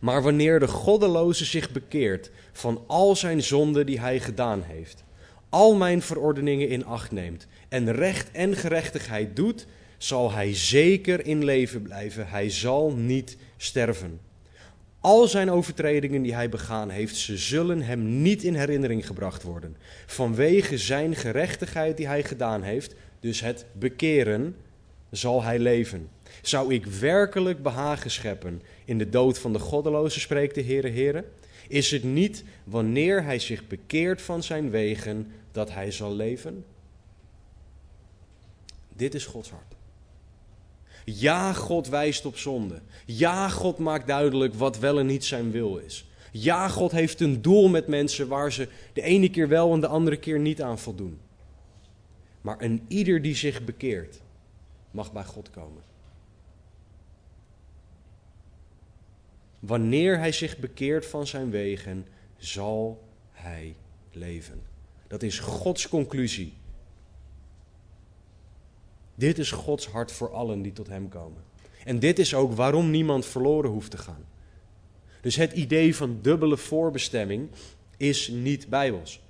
[0.00, 5.04] Maar wanneer de goddeloze zich bekeert van al zijn zonden die hij gedaan heeft,
[5.48, 9.66] al mijn verordeningen in acht neemt en recht en gerechtigheid doet,
[9.98, 12.28] zal hij zeker in leven blijven.
[12.28, 14.20] Hij zal niet sterven.
[15.00, 19.76] Al zijn overtredingen die hij begaan heeft, ze zullen hem niet in herinnering gebracht worden.
[20.06, 24.56] Vanwege zijn gerechtigheid die hij gedaan heeft, dus het bekeren,
[25.10, 26.08] zal hij leven.
[26.42, 31.24] Zou ik werkelijk behagen scheppen in de dood van de goddeloze, spreekt de Heere Heere?
[31.68, 36.64] Is het niet wanneer hij zich bekeert van zijn wegen dat hij zal leven?
[38.96, 39.77] Dit is Gods hart.
[41.14, 42.80] Ja, God wijst op zonde.
[43.06, 46.06] Ja, God maakt duidelijk wat wel en niet zijn wil is.
[46.32, 49.86] Ja, God heeft een doel met mensen waar ze de ene keer wel en de
[49.86, 51.18] andere keer niet aan voldoen.
[52.40, 54.20] Maar een ieder die zich bekeert,
[54.90, 55.82] mag bij God komen.
[59.58, 63.74] Wanneer hij zich bekeert van zijn wegen, zal hij
[64.12, 64.62] leven.
[65.06, 66.52] Dat is Gods conclusie
[69.18, 71.42] dit is Gods hart voor allen die tot Hem komen.
[71.84, 74.24] En dit is ook waarom niemand verloren hoeft te gaan.
[75.20, 77.48] Dus het idee van dubbele voorbestemming
[77.96, 79.22] is niet bijbels.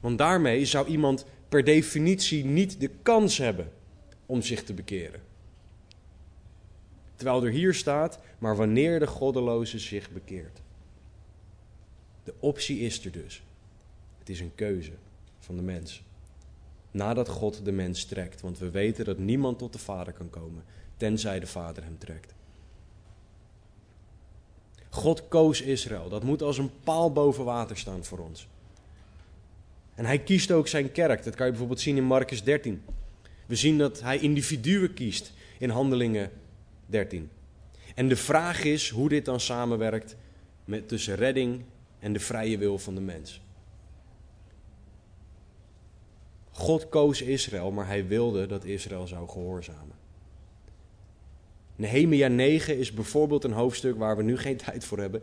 [0.00, 3.72] Want daarmee zou iemand per definitie niet de kans hebben
[4.26, 5.20] om zich te bekeren.
[7.14, 10.60] Terwijl er hier staat, maar wanneer de goddeloze zich bekeert.
[12.24, 13.42] De optie is er dus.
[14.18, 14.92] Het is een keuze
[15.38, 16.02] van de mens
[16.90, 18.40] nadat God de mens trekt.
[18.40, 20.64] Want we weten dat niemand tot de Vader kan komen,
[20.96, 22.34] tenzij de Vader hem trekt.
[24.90, 26.08] God koos Israël.
[26.08, 28.48] Dat moet als een paal boven water staan voor ons.
[29.94, 31.24] En hij kiest ook zijn kerk.
[31.24, 32.82] Dat kan je bijvoorbeeld zien in Marcus 13.
[33.46, 36.30] We zien dat hij individuen kiest in Handelingen
[36.86, 37.30] 13.
[37.94, 40.16] En de vraag is hoe dit dan samenwerkt
[40.64, 41.62] met tussen redding
[41.98, 43.40] en de vrije wil van de mens.
[46.50, 49.98] God koos Israël, maar hij wilde dat Israël zou gehoorzamen.
[51.76, 55.22] Nehemia 9 is bijvoorbeeld een hoofdstuk waar we nu geen tijd voor hebben,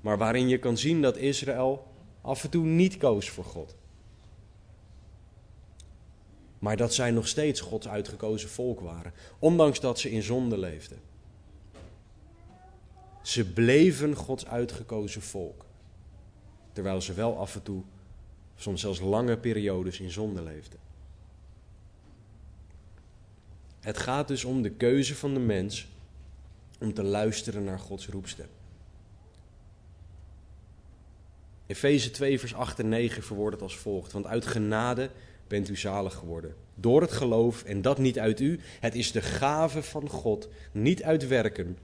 [0.00, 1.86] maar waarin je kan zien dat Israël
[2.20, 3.76] af en toe niet koos voor God.
[6.58, 10.98] Maar dat zij nog steeds Gods uitgekozen volk waren, ondanks dat ze in zonde leefden.
[13.22, 15.64] Ze bleven Gods uitgekozen volk,
[16.72, 17.82] terwijl ze wel af en toe
[18.56, 20.76] soms zelfs lange periodes in zonde leefde.
[23.80, 25.88] Het gaat dus om de keuze van de mens
[26.78, 28.48] om te luisteren naar Gods roepstem.
[31.66, 35.10] Efeze 2, vers 8 en 9 verwoordt het als volgt: Want uit genade
[35.46, 36.54] bent u zalig geworden.
[36.74, 38.60] Door het geloof, en dat niet uit u.
[38.80, 41.78] Het is de gave van God, niet uit werken,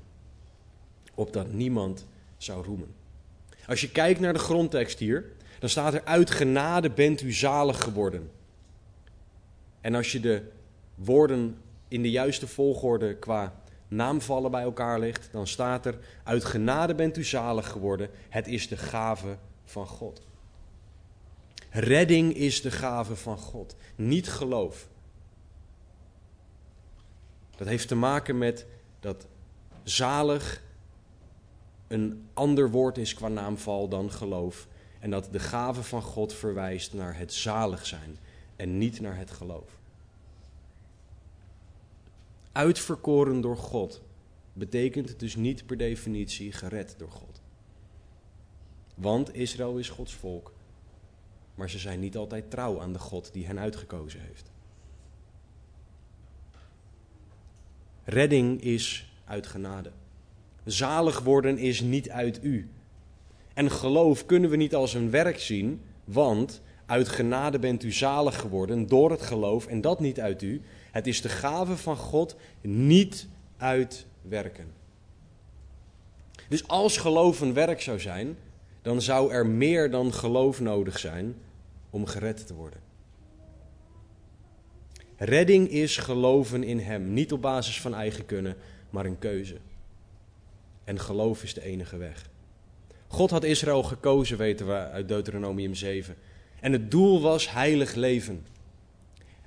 [1.15, 2.07] opdat niemand
[2.37, 2.95] zou roemen.
[3.67, 7.83] Als je kijkt naar de grondtekst hier, dan staat er: Uit genade bent u zalig
[7.83, 8.31] geworden.
[9.81, 10.51] En als je de
[10.95, 16.95] woorden in de juiste volgorde qua naamvallen bij elkaar ligt, dan staat er: Uit genade
[16.95, 18.11] bent u zalig geworden.
[18.29, 20.23] Het is de gave van God.
[21.71, 24.89] Redding is de gave van God, niet geloof.
[27.57, 28.67] Dat heeft te maken met
[29.01, 29.27] dat
[29.83, 30.63] zalig
[31.89, 34.71] een ander woord is qua naamval dan geloof.
[35.03, 38.19] En dat de gave van God verwijst naar het zalig zijn
[38.57, 39.79] en niet naar het geloof.
[42.53, 44.03] Uitverkoren door God
[44.53, 47.41] betekent dus niet per definitie gered door God.
[48.95, 50.53] Want Israël is Gods volk,
[51.55, 54.51] maar ze zijn niet altijd trouw aan de God die hen uitgekozen heeft.
[58.05, 59.93] Redding is uit genade.
[60.65, 62.71] Zalig worden is niet uit u.
[63.55, 68.41] En geloof kunnen we niet als een werk zien, want uit genade bent u zalig
[68.41, 70.63] geworden door het geloof en dat niet uit u.
[70.91, 74.73] Het is de gave van God, niet uit werken.
[76.49, 78.37] Dus als geloof een werk zou zijn,
[78.83, 81.35] dan zou er meer dan geloof nodig zijn
[81.91, 82.81] om gered te worden.
[85.17, 88.57] Redding is geloven in Hem, niet op basis van eigen kunnen,
[88.91, 89.57] maar een keuze.
[90.85, 92.31] En geloof is de enige weg.
[93.13, 96.17] God had Israël gekozen, weten we uit Deuteronomium 7.
[96.61, 98.47] En het doel was heilig leven.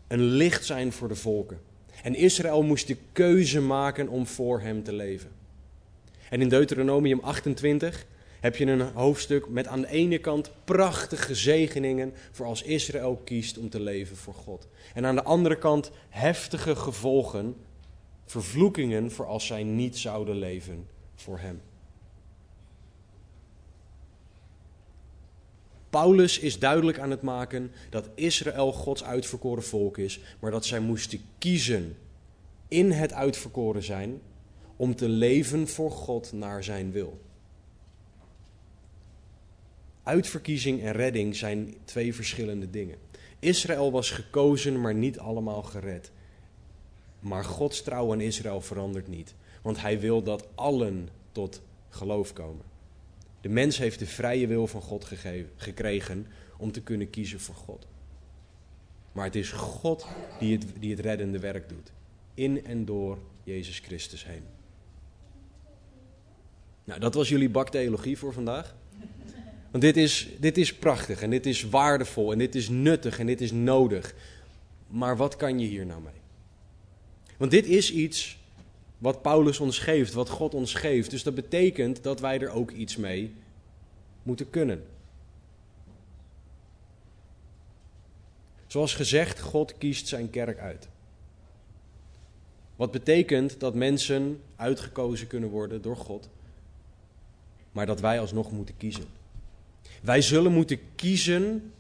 [0.08, 1.60] Een licht zijn voor de volken.
[2.04, 5.30] En Israël moest de keuze maken om voor hem te leven.
[6.30, 8.06] En in Deuteronomium 28
[8.40, 13.58] heb je een hoofdstuk met aan de ene kant prachtige zegeningen voor als Israël kiest
[13.58, 14.68] om te leven voor God.
[14.94, 17.56] En aan de andere kant heftige gevolgen,
[18.26, 21.62] vervloekingen voor als zij niet zouden leven voor Hem.
[25.96, 30.80] Paulus is duidelijk aan het maken dat Israël Gods uitverkoren volk is, maar dat zij
[30.80, 31.98] moesten kiezen
[32.68, 34.22] in het uitverkoren zijn
[34.76, 37.22] om te leven voor God naar zijn wil.
[40.04, 42.98] Uitverkiezing en redding zijn twee verschillende dingen.
[43.40, 46.12] Israël was gekozen, maar niet allemaal gered.
[47.20, 52.75] Maar Gods trouw aan Israël verandert niet, want hij wil dat allen tot geloof komen.
[53.46, 55.08] De mens heeft de vrije wil van God
[55.56, 56.28] gekregen
[56.58, 57.88] om te kunnen kiezen voor God.
[59.12, 60.08] Maar het is God
[60.40, 61.92] die het, die het reddende werk doet.
[62.34, 64.44] In en door Jezus Christus heen.
[66.84, 68.76] Nou, dat was jullie baktheologie voor vandaag.
[69.72, 73.26] Want dit is, dit is prachtig en dit is waardevol en dit is nuttig en
[73.26, 74.16] dit is nodig.
[74.88, 76.22] Maar wat kan je hier nou mee?
[77.38, 78.38] Want dit is iets
[79.06, 81.10] wat Paulus ons geeft, wat God ons geeft.
[81.10, 83.34] Dus dat betekent dat wij er ook iets mee
[84.24, 84.86] moeten kunnen.
[88.68, 90.88] Zoals gezegd, God kiest zijn kerk uit.
[92.76, 96.30] Wat betekent dat mensen uitgekozen kunnen worden door God,
[97.72, 99.06] maar dat wij alsnog moeten kiezen.
[100.02, 101.74] Wij zullen moeten kiezen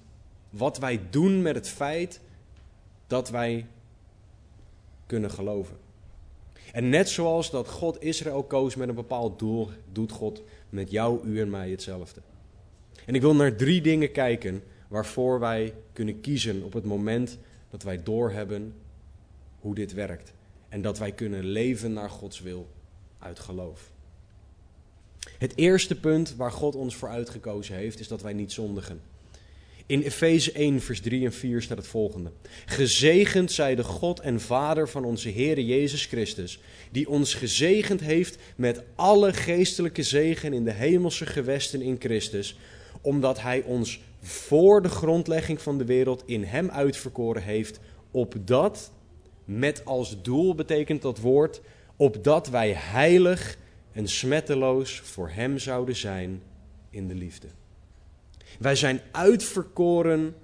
[0.49, 2.19] wat wij doen met het feit
[3.07, 3.67] dat wij
[5.05, 5.84] kunnen geloven.
[6.75, 11.27] En net zoals dat God Israël koos met een bepaald doel, doet God met jou,
[11.27, 12.21] u en mij hetzelfde.
[13.05, 17.37] En ik wil naar drie dingen kijken waarvoor wij kunnen kiezen op het moment
[17.69, 18.73] dat wij doorhebben
[19.59, 20.33] hoe dit werkt.
[20.69, 22.67] En dat wij kunnen leven naar Gods wil
[23.19, 23.91] uit geloof.
[25.37, 29.01] Het eerste punt waar God ons voor uitgekozen heeft, is dat wij niet zondigen.
[29.87, 32.31] In Efeze 1, vers 3 en 4 staat het volgende.
[32.65, 36.59] Gezegend zij de God en Vader van onze Heer Jezus Christus,
[36.91, 42.57] die ons gezegend heeft met alle geestelijke zegen in de hemelse gewesten in Christus,
[43.01, 47.79] omdat Hij ons voor de grondlegging van de wereld in Hem uitverkoren heeft,
[48.11, 48.91] opdat,
[49.43, 51.61] met als doel betekent dat woord,
[51.95, 53.57] opdat wij heilig
[53.91, 56.41] en smetteloos voor Hem zouden zijn
[56.89, 57.47] in de liefde.
[58.59, 60.35] Wij zijn uitverkoren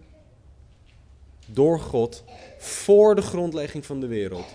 [1.45, 2.23] door God
[2.57, 4.45] voor de grondlegging van de wereld.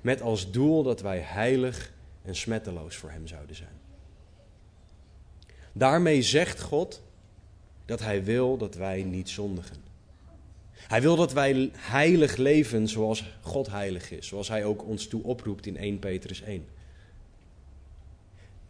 [0.00, 1.92] Met als doel dat wij heilig
[2.24, 3.80] en smetteloos voor Hem zouden zijn.
[5.72, 7.02] Daarmee zegt God
[7.84, 9.76] dat Hij wil dat wij niet zondigen.
[10.72, 14.26] Hij wil dat wij heilig leven zoals God heilig is.
[14.26, 16.66] Zoals Hij ook ons toe oproept in 1 Petrus 1.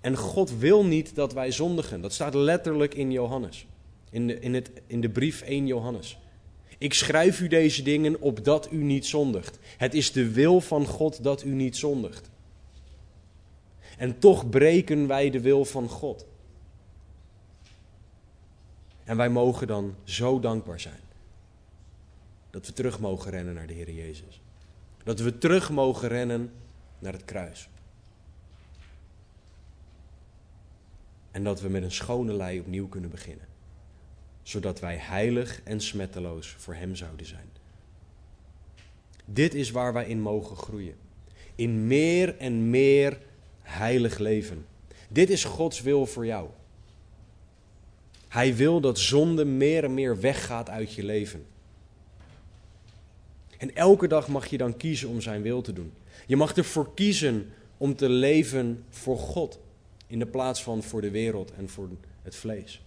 [0.00, 2.00] En God wil niet dat wij zondigen.
[2.00, 3.66] Dat staat letterlijk in Johannes.
[4.10, 6.18] In de, in, het, in de brief 1 Johannes.
[6.78, 9.58] Ik schrijf u deze dingen opdat u niet zondigt.
[9.76, 12.30] Het is de wil van God dat u niet zondigt.
[13.98, 16.26] En toch breken wij de wil van God.
[19.04, 21.00] En wij mogen dan zo dankbaar zijn.
[22.50, 24.40] Dat we terug mogen rennen naar de Heer Jezus.
[25.04, 26.52] Dat we terug mogen rennen
[26.98, 27.68] naar het kruis.
[31.30, 33.47] En dat we met een schone lei opnieuw kunnen beginnen.
[34.48, 37.48] Zodat wij heilig en smetteloos voor Hem zouden zijn.
[39.24, 40.94] Dit is waar wij in mogen groeien.
[41.54, 43.18] In meer en meer
[43.62, 44.66] heilig leven.
[45.08, 46.48] Dit is Gods wil voor jou.
[48.28, 51.46] Hij wil dat zonde meer en meer weggaat uit je leven.
[53.58, 55.92] En elke dag mag je dan kiezen om zijn wil te doen.
[56.26, 59.60] Je mag ervoor kiezen om te leven voor God
[60.06, 61.88] in de plaats van voor de wereld en voor
[62.22, 62.82] het vlees.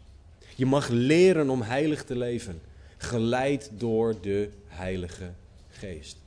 [0.56, 2.62] Je mag leren om heilig te leven,
[2.97, 5.32] geleid door de Heilige
[5.70, 6.18] Geest.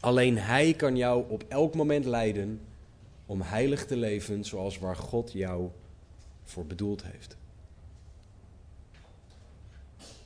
[0.00, 2.60] Alleen Hij kan jou op elk moment leiden
[3.26, 5.68] om heilig te leven zoals waar God jou
[6.44, 7.36] voor bedoeld heeft.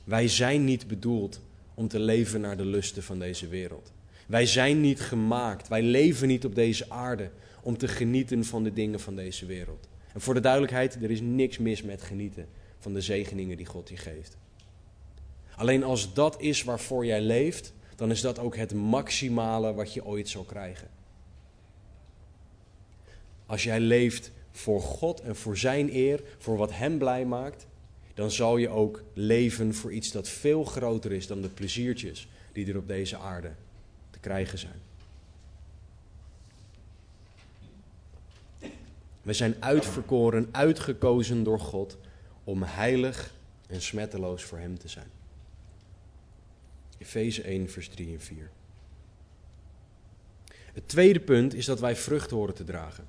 [0.03, 1.39] Wij zijn niet bedoeld
[1.73, 3.91] om te leven naar de lusten van deze wereld.
[4.27, 7.29] Wij zijn niet gemaakt, wij leven niet op deze aarde
[7.61, 9.87] om te genieten van de dingen van deze wereld.
[10.13, 12.47] En voor de duidelijkheid, er is niks mis met genieten
[12.79, 14.37] van de zegeningen die God je geeft.
[15.55, 20.05] Alleen als dat is waarvoor jij leeft, dan is dat ook het maximale wat je
[20.05, 20.89] ooit zal krijgen.
[23.45, 27.65] Als jij leeft voor God en voor Zijn eer, voor wat Hem blij maakt,
[28.13, 32.67] dan zal je ook leven voor iets dat veel groter is dan de pleziertjes die
[32.67, 33.51] er op deze aarde
[34.09, 34.90] te krijgen zijn.
[39.21, 41.97] We zijn uitverkoren, uitgekozen door God
[42.43, 43.33] om heilig
[43.67, 45.07] en smetteloos voor Hem te zijn.
[46.97, 48.49] Efeze 1, vers 3 en 4.
[50.73, 53.05] Het tweede punt is dat wij vrucht horen te dragen.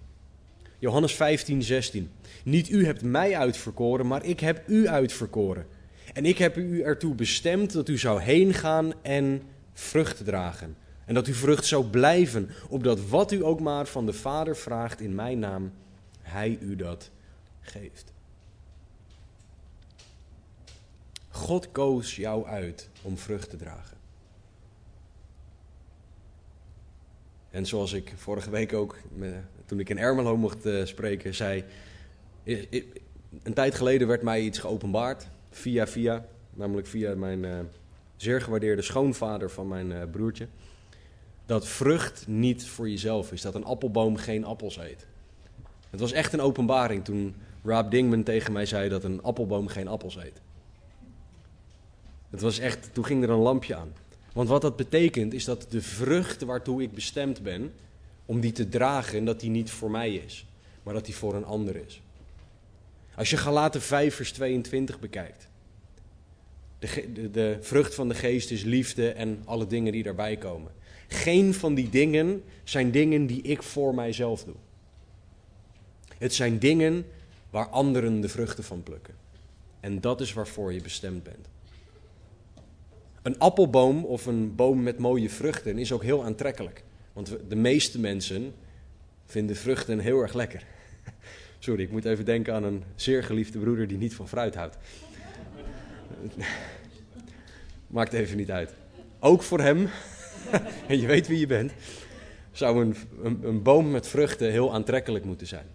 [0.79, 2.11] Johannes 15, 16.
[2.45, 5.67] Niet u hebt mij uitverkoren, maar ik heb u uitverkoren.
[6.13, 9.43] En ik heb u ertoe bestemd dat u zou heen gaan en
[9.73, 10.77] vrucht dragen.
[11.05, 15.01] En dat uw vrucht zou blijven, opdat wat u ook maar van de Vader vraagt
[15.01, 15.73] in mijn naam,
[16.33, 17.11] hij u dat
[17.61, 18.13] geeft.
[21.29, 23.97] God koos jou uit om vrucht te dragen.
[27.51, 28.97] En zoals ik vorige week ook,
[29.67, 31.65] toen ik in Ermelo mocht uh, spreken, zei.
[33.43, 37.59] Een tijd geleden werd mij iets geopenbaard, via via, namelijk via mijn uh,
[38.17, 40.49] zeer gewaardeerde schoonvader van mijn uh, broertje.
[41.47, 45.07] Dat vrucht niet voor jezelf is, dat een appelboom geen appels eet.
[45.93, 47.35] Het was echt een openbaring toen
[47.65, 50.41] Rob Dingman tegen mij zei dat een appelboom geen appels eet.
[52.31, 53.93] Het was echt, toen ging er een lampje aan.
[54.33, 57.73] Want wat dat betekent is dat de vrucht waartoe ik bestemd ben,
[58.27, 60.47] om die te dragen, dat die niet voor mij is,
[60.83, 62.03] maar dat die voor een ander is.
[63.15, 65.49] Als je Galaten 5 vers 22 bekijkt,
[66.79, 70.73] de, de, de vrucht van de geest is liefde en alle dingen die daarbij komen.
[71.09, 74.55] Geen van die dingen zijn dingen die ik voor mijzelf doe.
[76.23, 77.07] Het zijn dingen
[77.51, 79.15] waar anderen de vruchten van plukken.
[79.81, 81.49] En dat is waarvoor je bestemd bent.
[83.23, 86.85] Een appelboom of een boom met mooie vruchten is ook heel aantrekkelijk.
[87.13, 88.55] Want de meeste mensen
[89.27, 90.65] vinden vruchten heel erg lekker.
[91.59, 94.77] Sorry, ik moet even denken aan een zeer geliefde broeder die niet van fruit houdt.
[97.87, 98.75] Maakt even niet uit.
[99.19, 99.89] Ook voor hem,
[100.89, 101.73] en je weet wie je bent,
[102.53, 105.67] zou een, een, een boom met vruchten heel aantrekkelijk moeten zijn.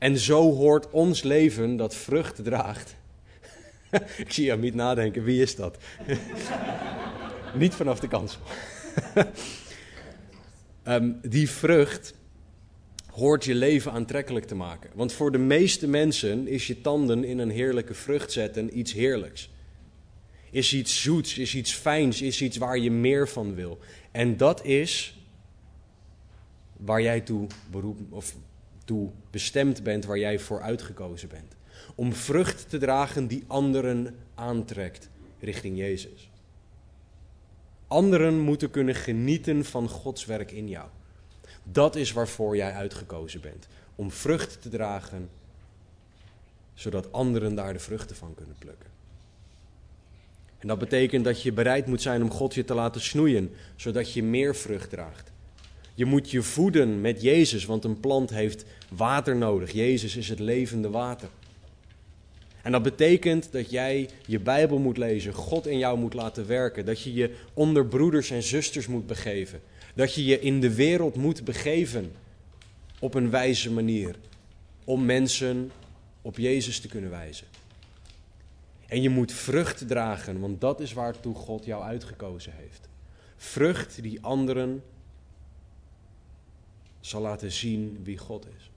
[0.00, 2.96] En zo hoort ons leven dat vrucht draagt.
[4.16, 5.78] Ik zie niet nadenken, wie is dat?
[7.54, 8.40] niet vanaf de kansel.
[10.84, 12.14] um, die vrucht
[13.10, 14.90] hoort je leven aantrekkelijk te maken.
[14.94, 19.50] Want voor de meeste mensen is je tanden in een heerlijke vrucht zetten iets heerlijks.
[20.50, 23.78] Is iets zoets, is iets fijns, is iets waar je meer van wil.
[24.10, 25.18] En dat is
[26.76, 28.34] waar jij toe beroep, of
[28.90, 31.54] toe bestemd bent, waar jij voor uitgekozen bent.
[31.94, 35.08] Om vrucht te dragen die anderen aantrekt
[35.40, 36.30] richting Jezus.
[37.86, 40.88] Anderen moeten kunnen genieten van Gods werk in jou.
[41.62, 43.66] Dat is waarvoor jij uitgekozen bent.
[43.94, 45.30] Om vrucht te dragen,
[46.74, 48.90] zodat anderen daar de vruchten van kunnen plukken.
[50.58, 54.12] En dat betekent dat je bereid moet zijn om God je te laten snoeien, zodat
[54.12, 55.29] je meer vrucht draagt.
[56.00, 59.72] Je moet je voeden met Jezus, want een plant heeft water nodig.
[59.72, 61.28] Jezus is het levende water.
[62.62, 66.84] En dat betekent dat jij je Bijbel moet lezen, God in jou moet laten werken,
[66.84, 69.60] dat je je onder broeders en zusters moet begeven,
[69.94, 72.12] dat je je in de wereld moet begeven
[72.98, 74.16] op een wijze manier
[74.84, 75.70] om mensen
[76.22, 77.46] op Jezus te kunnen wijzen.
[78.86, 82.88] En je moet vrucht dragen, want dat is waartoe God jou uitgekozen heeft.
[83.36, 84.82] Vrucht die anderen
[87.00, 88.70] zal laten zien wie God is.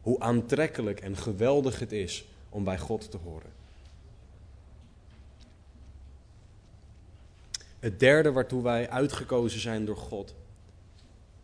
[0.00, 3.50] Hoe aantrekkelijk en geweldig het is om bij God te horen.
[7.78, 10.34] Het derde waartoe wij uitgekozen zijn door God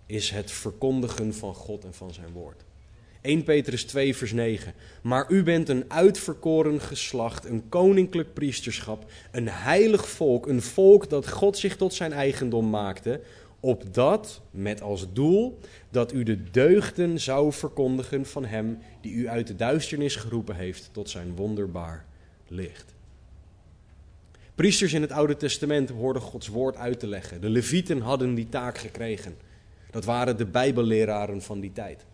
[0.07, 2.65] is het verkondigen van God en van zijn woord.
[3.21, 4.75] 1 Petrus 2, vers 9.
[5.03, 11.29] Maar u bent een uitverkoren geslacht, een koninklijk priesterschap, een heilig volk, een volk dat
[11.29, 13.21] God zich tot zijn eigendom maakte,
[13.65, 15.59] opdat, met als doel,
[15.91, 20.89] dat u de deugden zou verkondigen van hem die u uit de duisternis geroepen heeft
[20.93, 22.05] tot zijn wonderbaar
[22.49, 22.95] licht.
[24.55, 27.41] Priesters in het Oude Testament hoorden Gods woord uit te leggen.
[27.41, 29.37] De Levieten hadden die taak gekregen.
[29.91, 32.05] Dat waren de Bijbelleraren van die tijd.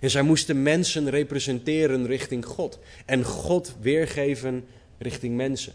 [0.00, 4.64] En zij moesten mensen representeren richting God en God weergeven
[4.98, 5.72] richting mensen.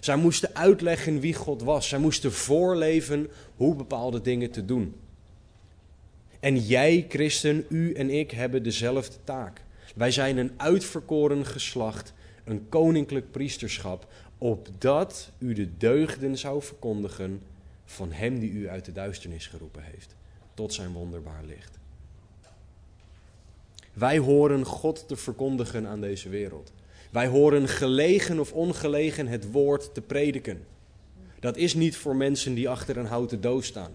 [0.00, 1.88] Zij moesten uitleggen wie God was.
[1.88, 4.94] Zij moesten voorleven hoe bepaalde dingen te doen.
[6.40, 9.60] En jij, christen, u en ik hebben dezelfde taak.
[9.94, 12.12] Wij zijn een uitverkoren geslacht,
[12.44, 14.06] een koninklijk priesterschap,
[14.38, 17.40] opdat u de deugden zou verkondigen
[17.84, 20.14] van Hem die u uit de duisternis geroepen heeft,
[20.54, 21.78] tot zijn wonderbaar licht.
[23.92, 26.72] Wij horen God te verkondigen aan deze wereld.
[27.10, 30.64] Wij horen gelegen of ongelegen het woord te prediken.
[31.40, 33.92] Dat is niet voor mensen die achter een houten doos staan.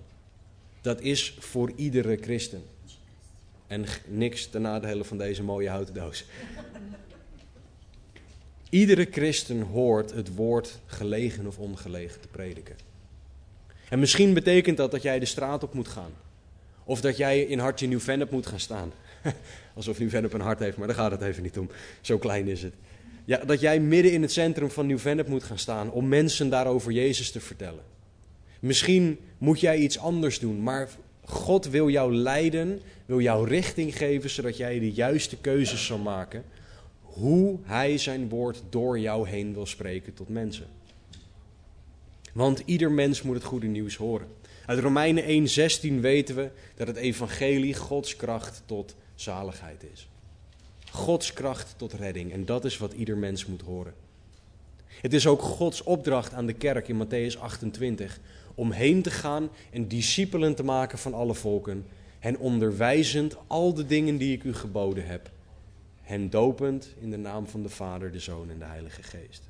[0.81, 2.63] Dat is voor iedere christen.
[3.67, 6.25] En niks ten nadele van deze mooie houten doos.
[8.69, 12.75] Iedere christen hoort het woord gelegen of ongelegen te prediken.
[13.89, 16.11] En misschien betekent dat dat jij de straat op moet gaan.
[16.83, 18.93] Of dat jij in Hartje Nieuw-Vennep moet gaan staan.
[19.75, 21.69] Alsof Nieuw-Vennep een hart heeft, maar daar gaat het even niet om.
[22.01, 22.73] Zo klein is het.
[23.25, 26.91] Ja, dat jij midden in het centrum van Nieuw-Vennep moet gaan staan om mensen daarover
[26.91, 27.83] Jezus te vertellen.
[28.59, 30.89] Misschien moet jij iets anders doen, maar
[31.23, 36.43] God wil jou leiden, wil jou richting geven, zodat jij de juiste keuzes zal maken.
[37.01, 40.65] Hoe Hij zijn woord door jou heen wil spreken tot mensen.
[42.33, 44.27] Want ieder mens moet het goede nieuws horen.
[44.65, 50.07] Uit Romeinen 1:16 weten we dat het evangelie Gods kracht tot zaligheid is.
[50.93, 52.31] Gods kracht tot redding.
[52.31, 53.93] En dat is wat ieder mens moet horen.
[54.85, 58.19] Het is ook Gods opdracht aan de kerk in Matthäus 28
[58.55, 61.85] om heen te gaan en discipelen te maken van alle volken,
[62.19, 65.31] hen onderwijzend al de dingen die ik u geboden heb,
[66.01, 69.49] hen dopend in de naam van de Vader, de Zoon en de Heilige Geest.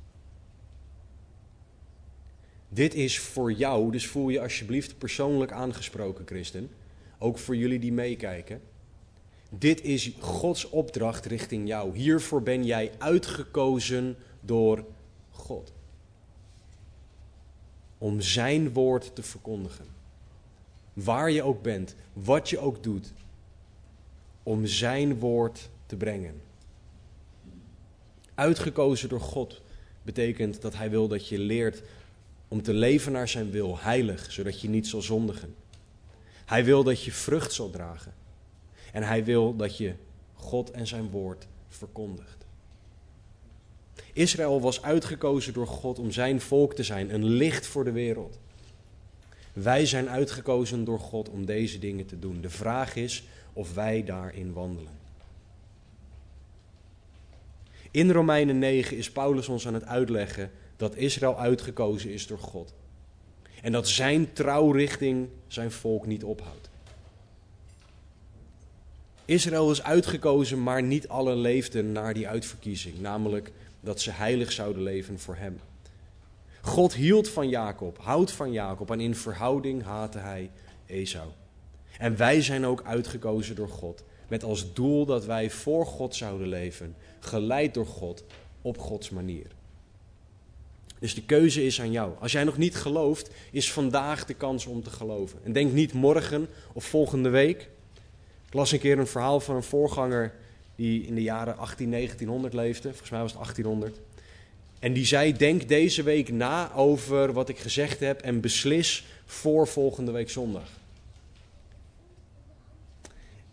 [2.68, 6.70] Dit is voor jou, dus voel je alsjeblieft persoonlijk aangesproken, christen.
[7.18, 8.60] Ook voor jullie die meekijken.
[9.58, 11.96] Dit is Gods opdracht richting jou.
[11.96, 14.84] Hiervoor ben jij uitgekozen door
[15.30, 15.72] God.
[17.98, 19.86] Om Zijn woord te verkondigen.
[20.92, 23.12] Waar je ook bent, wat je ook doet.
[24.42, 26.40] Om Zijn woord te brengen.
[28.34, 29.62] Uitgekozen door God
[30.02, 31.82] betekent dat Hij wil dat je leert
[32.48, 35.54] om te leven naar Zijn wil, heilig, zodat je niet zal zondigen.
[36.44, 38.23] Hij wil dat je vrucht zal dragen.
[38.94, 39.94] En hij wil dat je
[40.34, 42.46] God en zijn woord verkondigt.
[44.12, 48.38] Israël was uitgekozen door God om zijn volk te zijn, een licht voor de wereld.
[49.52, 52.40] Wij zijn uitgekozen door God om deze dingen te doen.
[52.40, 54.92] De vraag is of wij daarin wandelen.
[57.90, 62.74] In Romeinen 9 is Paulus ons aan het uitleggen dat Israël uitgekozen is door God.
[63.62, 66.72] En dat zijn trouw richting zijn volk niet ophoudt.
[69.24, 74.82] Israël is uitgekozen, maar niet allen leefden naar die uitverkiezing, namelijk dat ze heilig zouden
[74.82, 75.60] leven voor hem.
[76.60, 80.50] God hield van Jacob, houdt van Jacob en in verhouding haatte hij
[80.86, 81.28] Esau.
[81.98, 86.48] En wij zijn ook uitgekozen door God, met als doel dat wij voor God zouden
[86.48, 88.24] leven, geleid door God
[88.62, 89.46] op Gods manier.
[90.98, 92.12] Dus de keuze is aan jou.
[92.20, 95.38] Als jij nog niet gelooft, is vandaag de kans om te geloven.
[95.42, 97.70] En denk niet morgen of volgende week.
[98.54, 100.34] Las een keer een verhaal van een voorganger
[100.76, 102.88] die in de jaren 18, 1900 leefde.
[102.88, 104.00] Volgens mij was het 1800.
[104.78, 109.66] En die zei: Denk deze week na over wat ik gezegd heb en beslis voor
[109.68, 110.68] volgende week zondag.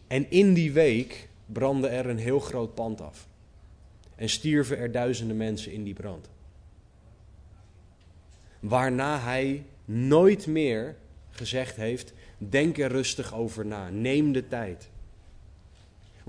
[0.08, 3.28] En in die week brandde er een heel groot pand af.
[4.16, 6.30] En stierven er duizenden mensen in die brand.
[8.60, 10.96] Waarna hij nooit meer
[11.30, 13.90] gezegd heeft: Denk er rustig over na.
[13.90, 14.90] Neem de tijd.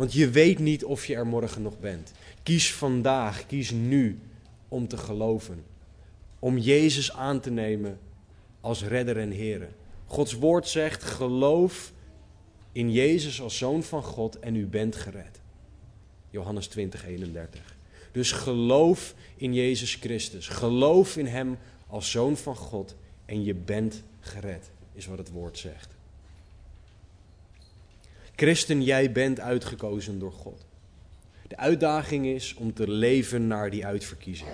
[0.03, 2.12] Want je weet niet of je er morgen nog bent.
[2.42, 4.18] Kies vandaag, kies nu
[4.68, 5.64] om te geloven.
[6.38, 7.98] Om Jezus aan te nemen
[8.61, 9.68] als redder en Heer.
[10.07, 11.92] Gods woord zegt: geloof
[12.72, 15.40] in Jezus als zoon van God en u bent gered.
[16.30, 17.76] Johannes 20, 31.
[18.12, 20.48] Dus geloof in Jezus Christus.
[20.48, 22.94] Geloof in Hem als zoon van God
[23.24, 25.94] en je bent gered, is wat het woord zegt.
[28.37, 30.64] Christen, jij bent uitgekozen door God.
[31.49, 34.51] De uitdaging is om te leven naar die uitverkiezing.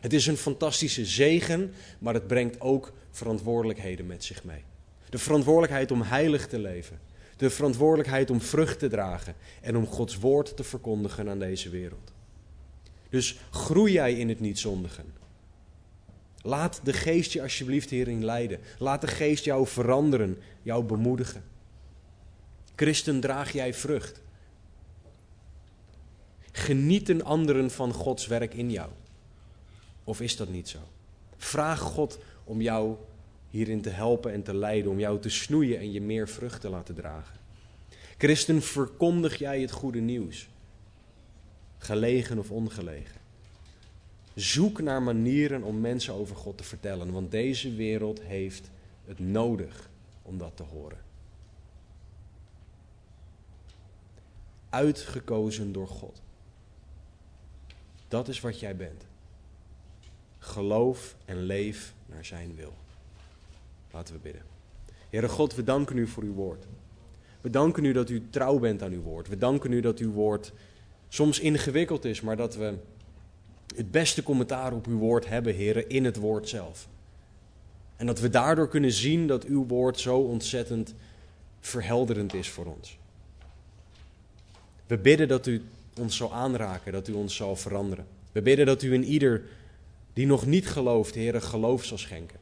[0.00, 4.64] Het is een fantastische zegen, maar het brengt ook verantwoordelijkheden met zich mee.
[5.08, 7.00] De verantwoordelijkheid om heilig te leven.
[7.36, 12.12] De verantwoordelijkheid om vrucht te dragen en om Gods woord te verkondigen aan deze wereld.
[13.08, 15.04] Dus groei jij in het niet zondigen.
[16.42, 18.60] Laat de geest je alsjeblieft hierin leiden.
[18.78, 21.42] Laat de geest jou veranderen, jou bemoedigen.
[22.74, 24.20] Christen, draag jij vrucht.
[26.52, 28.90] Genieten anderen van Gods werk in jou?
[30.04, 30.78] Of is dat niet zo?
[31.36, 32.96] Vraag God om jou
[33.50, 36.68] hierin te helpen en te leiden, om jou te snoeien en je meer vrucht te
[36.68, 37.40] laten dragen.
[38.18, 40.48] Christen, verkondig jij het goede nieuws,
[41.78, 43.20] gelegen of ongelegen.
[44.34, 48.70] Zoek naar manieren om mensen over God te vertellen, want deze wereld heeft
[49.04, 49.90] het nodig
[50.22, 50.98] om dat te horen.
[54.72, 56.20] Uitgekozen door God.
[58.08, 59.06] Dat is wat jij bent.
[60.38, 62.72] Geloof en leef naar Zijn wil.
[63.90, 64.42] Laten we bidden.
[65.10, 66.66] Heere God, we danken u voor uw woord.
[67.40, 69.28] We danken u dat u trouw bent aan uw woord.
[69.28, 70.52] We danken u dat uw woord
[71.08, 72.74] soms ingewikkeld is, maar dat we
[73.76, 76.88] het beste commentaar op uw woord hebben, heren, in het woord zelf.
[77.96, 80.94] En dat we daardoor kunnen zien dat uw woord zo ontzettend
[81.60, 82.98] verhelderend is voor ons.
[84.86, 85.62] We bidden dat u
[85.98, 88.06] ons zal aanraken, dat u ons zal veranderen.
[88.32, 89.42] We bidden dat u in ieder
[90.12, 92.38] die nog niet gelooft, heren, geloof zal schenken.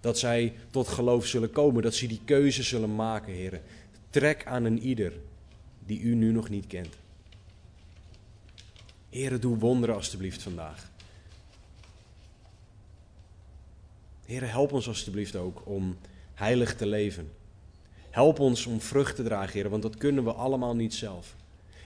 [0.00, 3.62] Dat zij tot geloof zullen komen, dat ze die keuze zullen maken, heren.
[4.10, 5.12] Trek aan een ieder
[5.86, 6.94] die u nu nog niet kent.
[9.08, 10.90] Heren, doe wonderen alstublieft vandaag.
[14.26, 15.96] Heren, help ons alstublieft ook om
[16.34, 17.30] heilig te leven.
[18.14, 21.36] Help ons om vrucht te dragen, heren, want dat kunnen we allemaal niet zelf.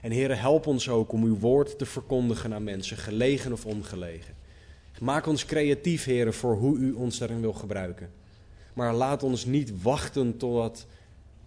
[0.01, 4.33] En heren, help ons ook om uw woord te verkondigen aan mensen, gelegen of ongelegen.
[4.99, 8.11] Maak ons creatief, heren, voor hoe u ons daarin wil gebruiken.
[8.73, 10.85] Maar laat ons niet wachten totdat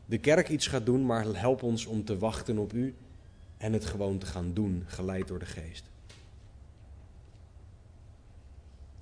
[0.06, 2.94] de kerk iets gaat doen, maar help ons om te wachten op u
[3.56, 5.84] en het gewoon te gaan doen, geleid door de geest.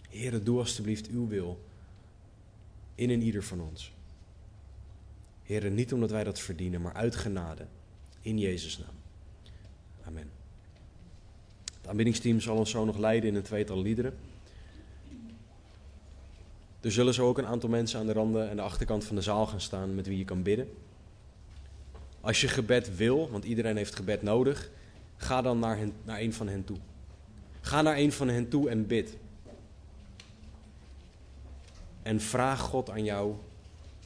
[0.08, 1.60] Heren, doe alstublieft uw wil
[2.94, 3.92] in en ieder van ons.
[5.50, 7.66] Heren, niet omdat wij dat verdienen, maar uit genade.
[8.20, 8.94] In Jezus' naam.
[10.04, 10.30] Amen.
[11.76, 14.14] Het aanbiddingsteam zal ons zo nog leiden in een tweetal liederen.
[16.80, 19.22] Er zullen zo ook een aantal mensen aan de randen en de achterkant van de
[19.22, 20.68] zaal gaan staan met wie je kan bidden.
[22.20, 24.70] Als je gebed wil, want iedereen heeft gebed nodig,
[25.16, 26.78] ga dan naar, hen, naar een van hen toe.
[27.60, 29.16] Ga naar een van hen toe en bid.
[32.02, 33.34] En vraag God aan jou,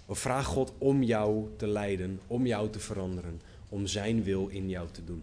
[0.07, 4.69] of vraag God om jou te leiden, om jou te veranderen, om zijn wil in
[4.69, 5.23] jou te doen.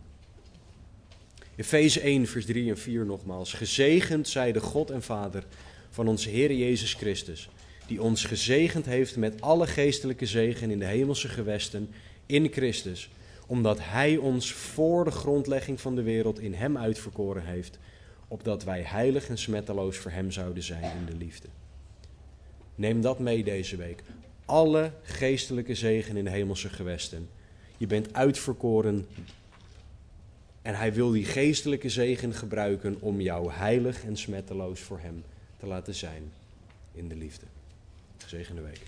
[1.55, 3.53] Efeze 1, vers 3 en 4 nogmaals.
[3.53, 5.43] Gezegend zij de God en Vader
[5.89, 7.49] van onze Heer Jezus Christus,
[7.87, 11.89] die ons gezegend heeft met alle geestelijke zegen in de hemelse gewesten
[12.25, 13.09] in Christus,
[13.47, 17.79] omdat Hij ons voor de grondlegging van de wereld in Hem uitverkoren heeft,
[18.27, 21.47] opdat wij heilig en smetteloos voor Hem zouden zijn in de liefde.
[22.75, 24.03] Neem dat mee deze week.
[24.51, 27.29] Alle geestelijke zegen in de hemelse gewesten.
[27.77, 29.07] Je bent uitverkoren
[30.61, 35.23] en Hij wil die geestelijke zegen gebruiken om jou heilig en smetteloos voor Hem
[35.59, 36.31] te laten zijn
[36.91, 37.45] in de liefde.
[38.17, 38.81] Gezegende week.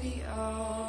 [0.00, 0.83] be all.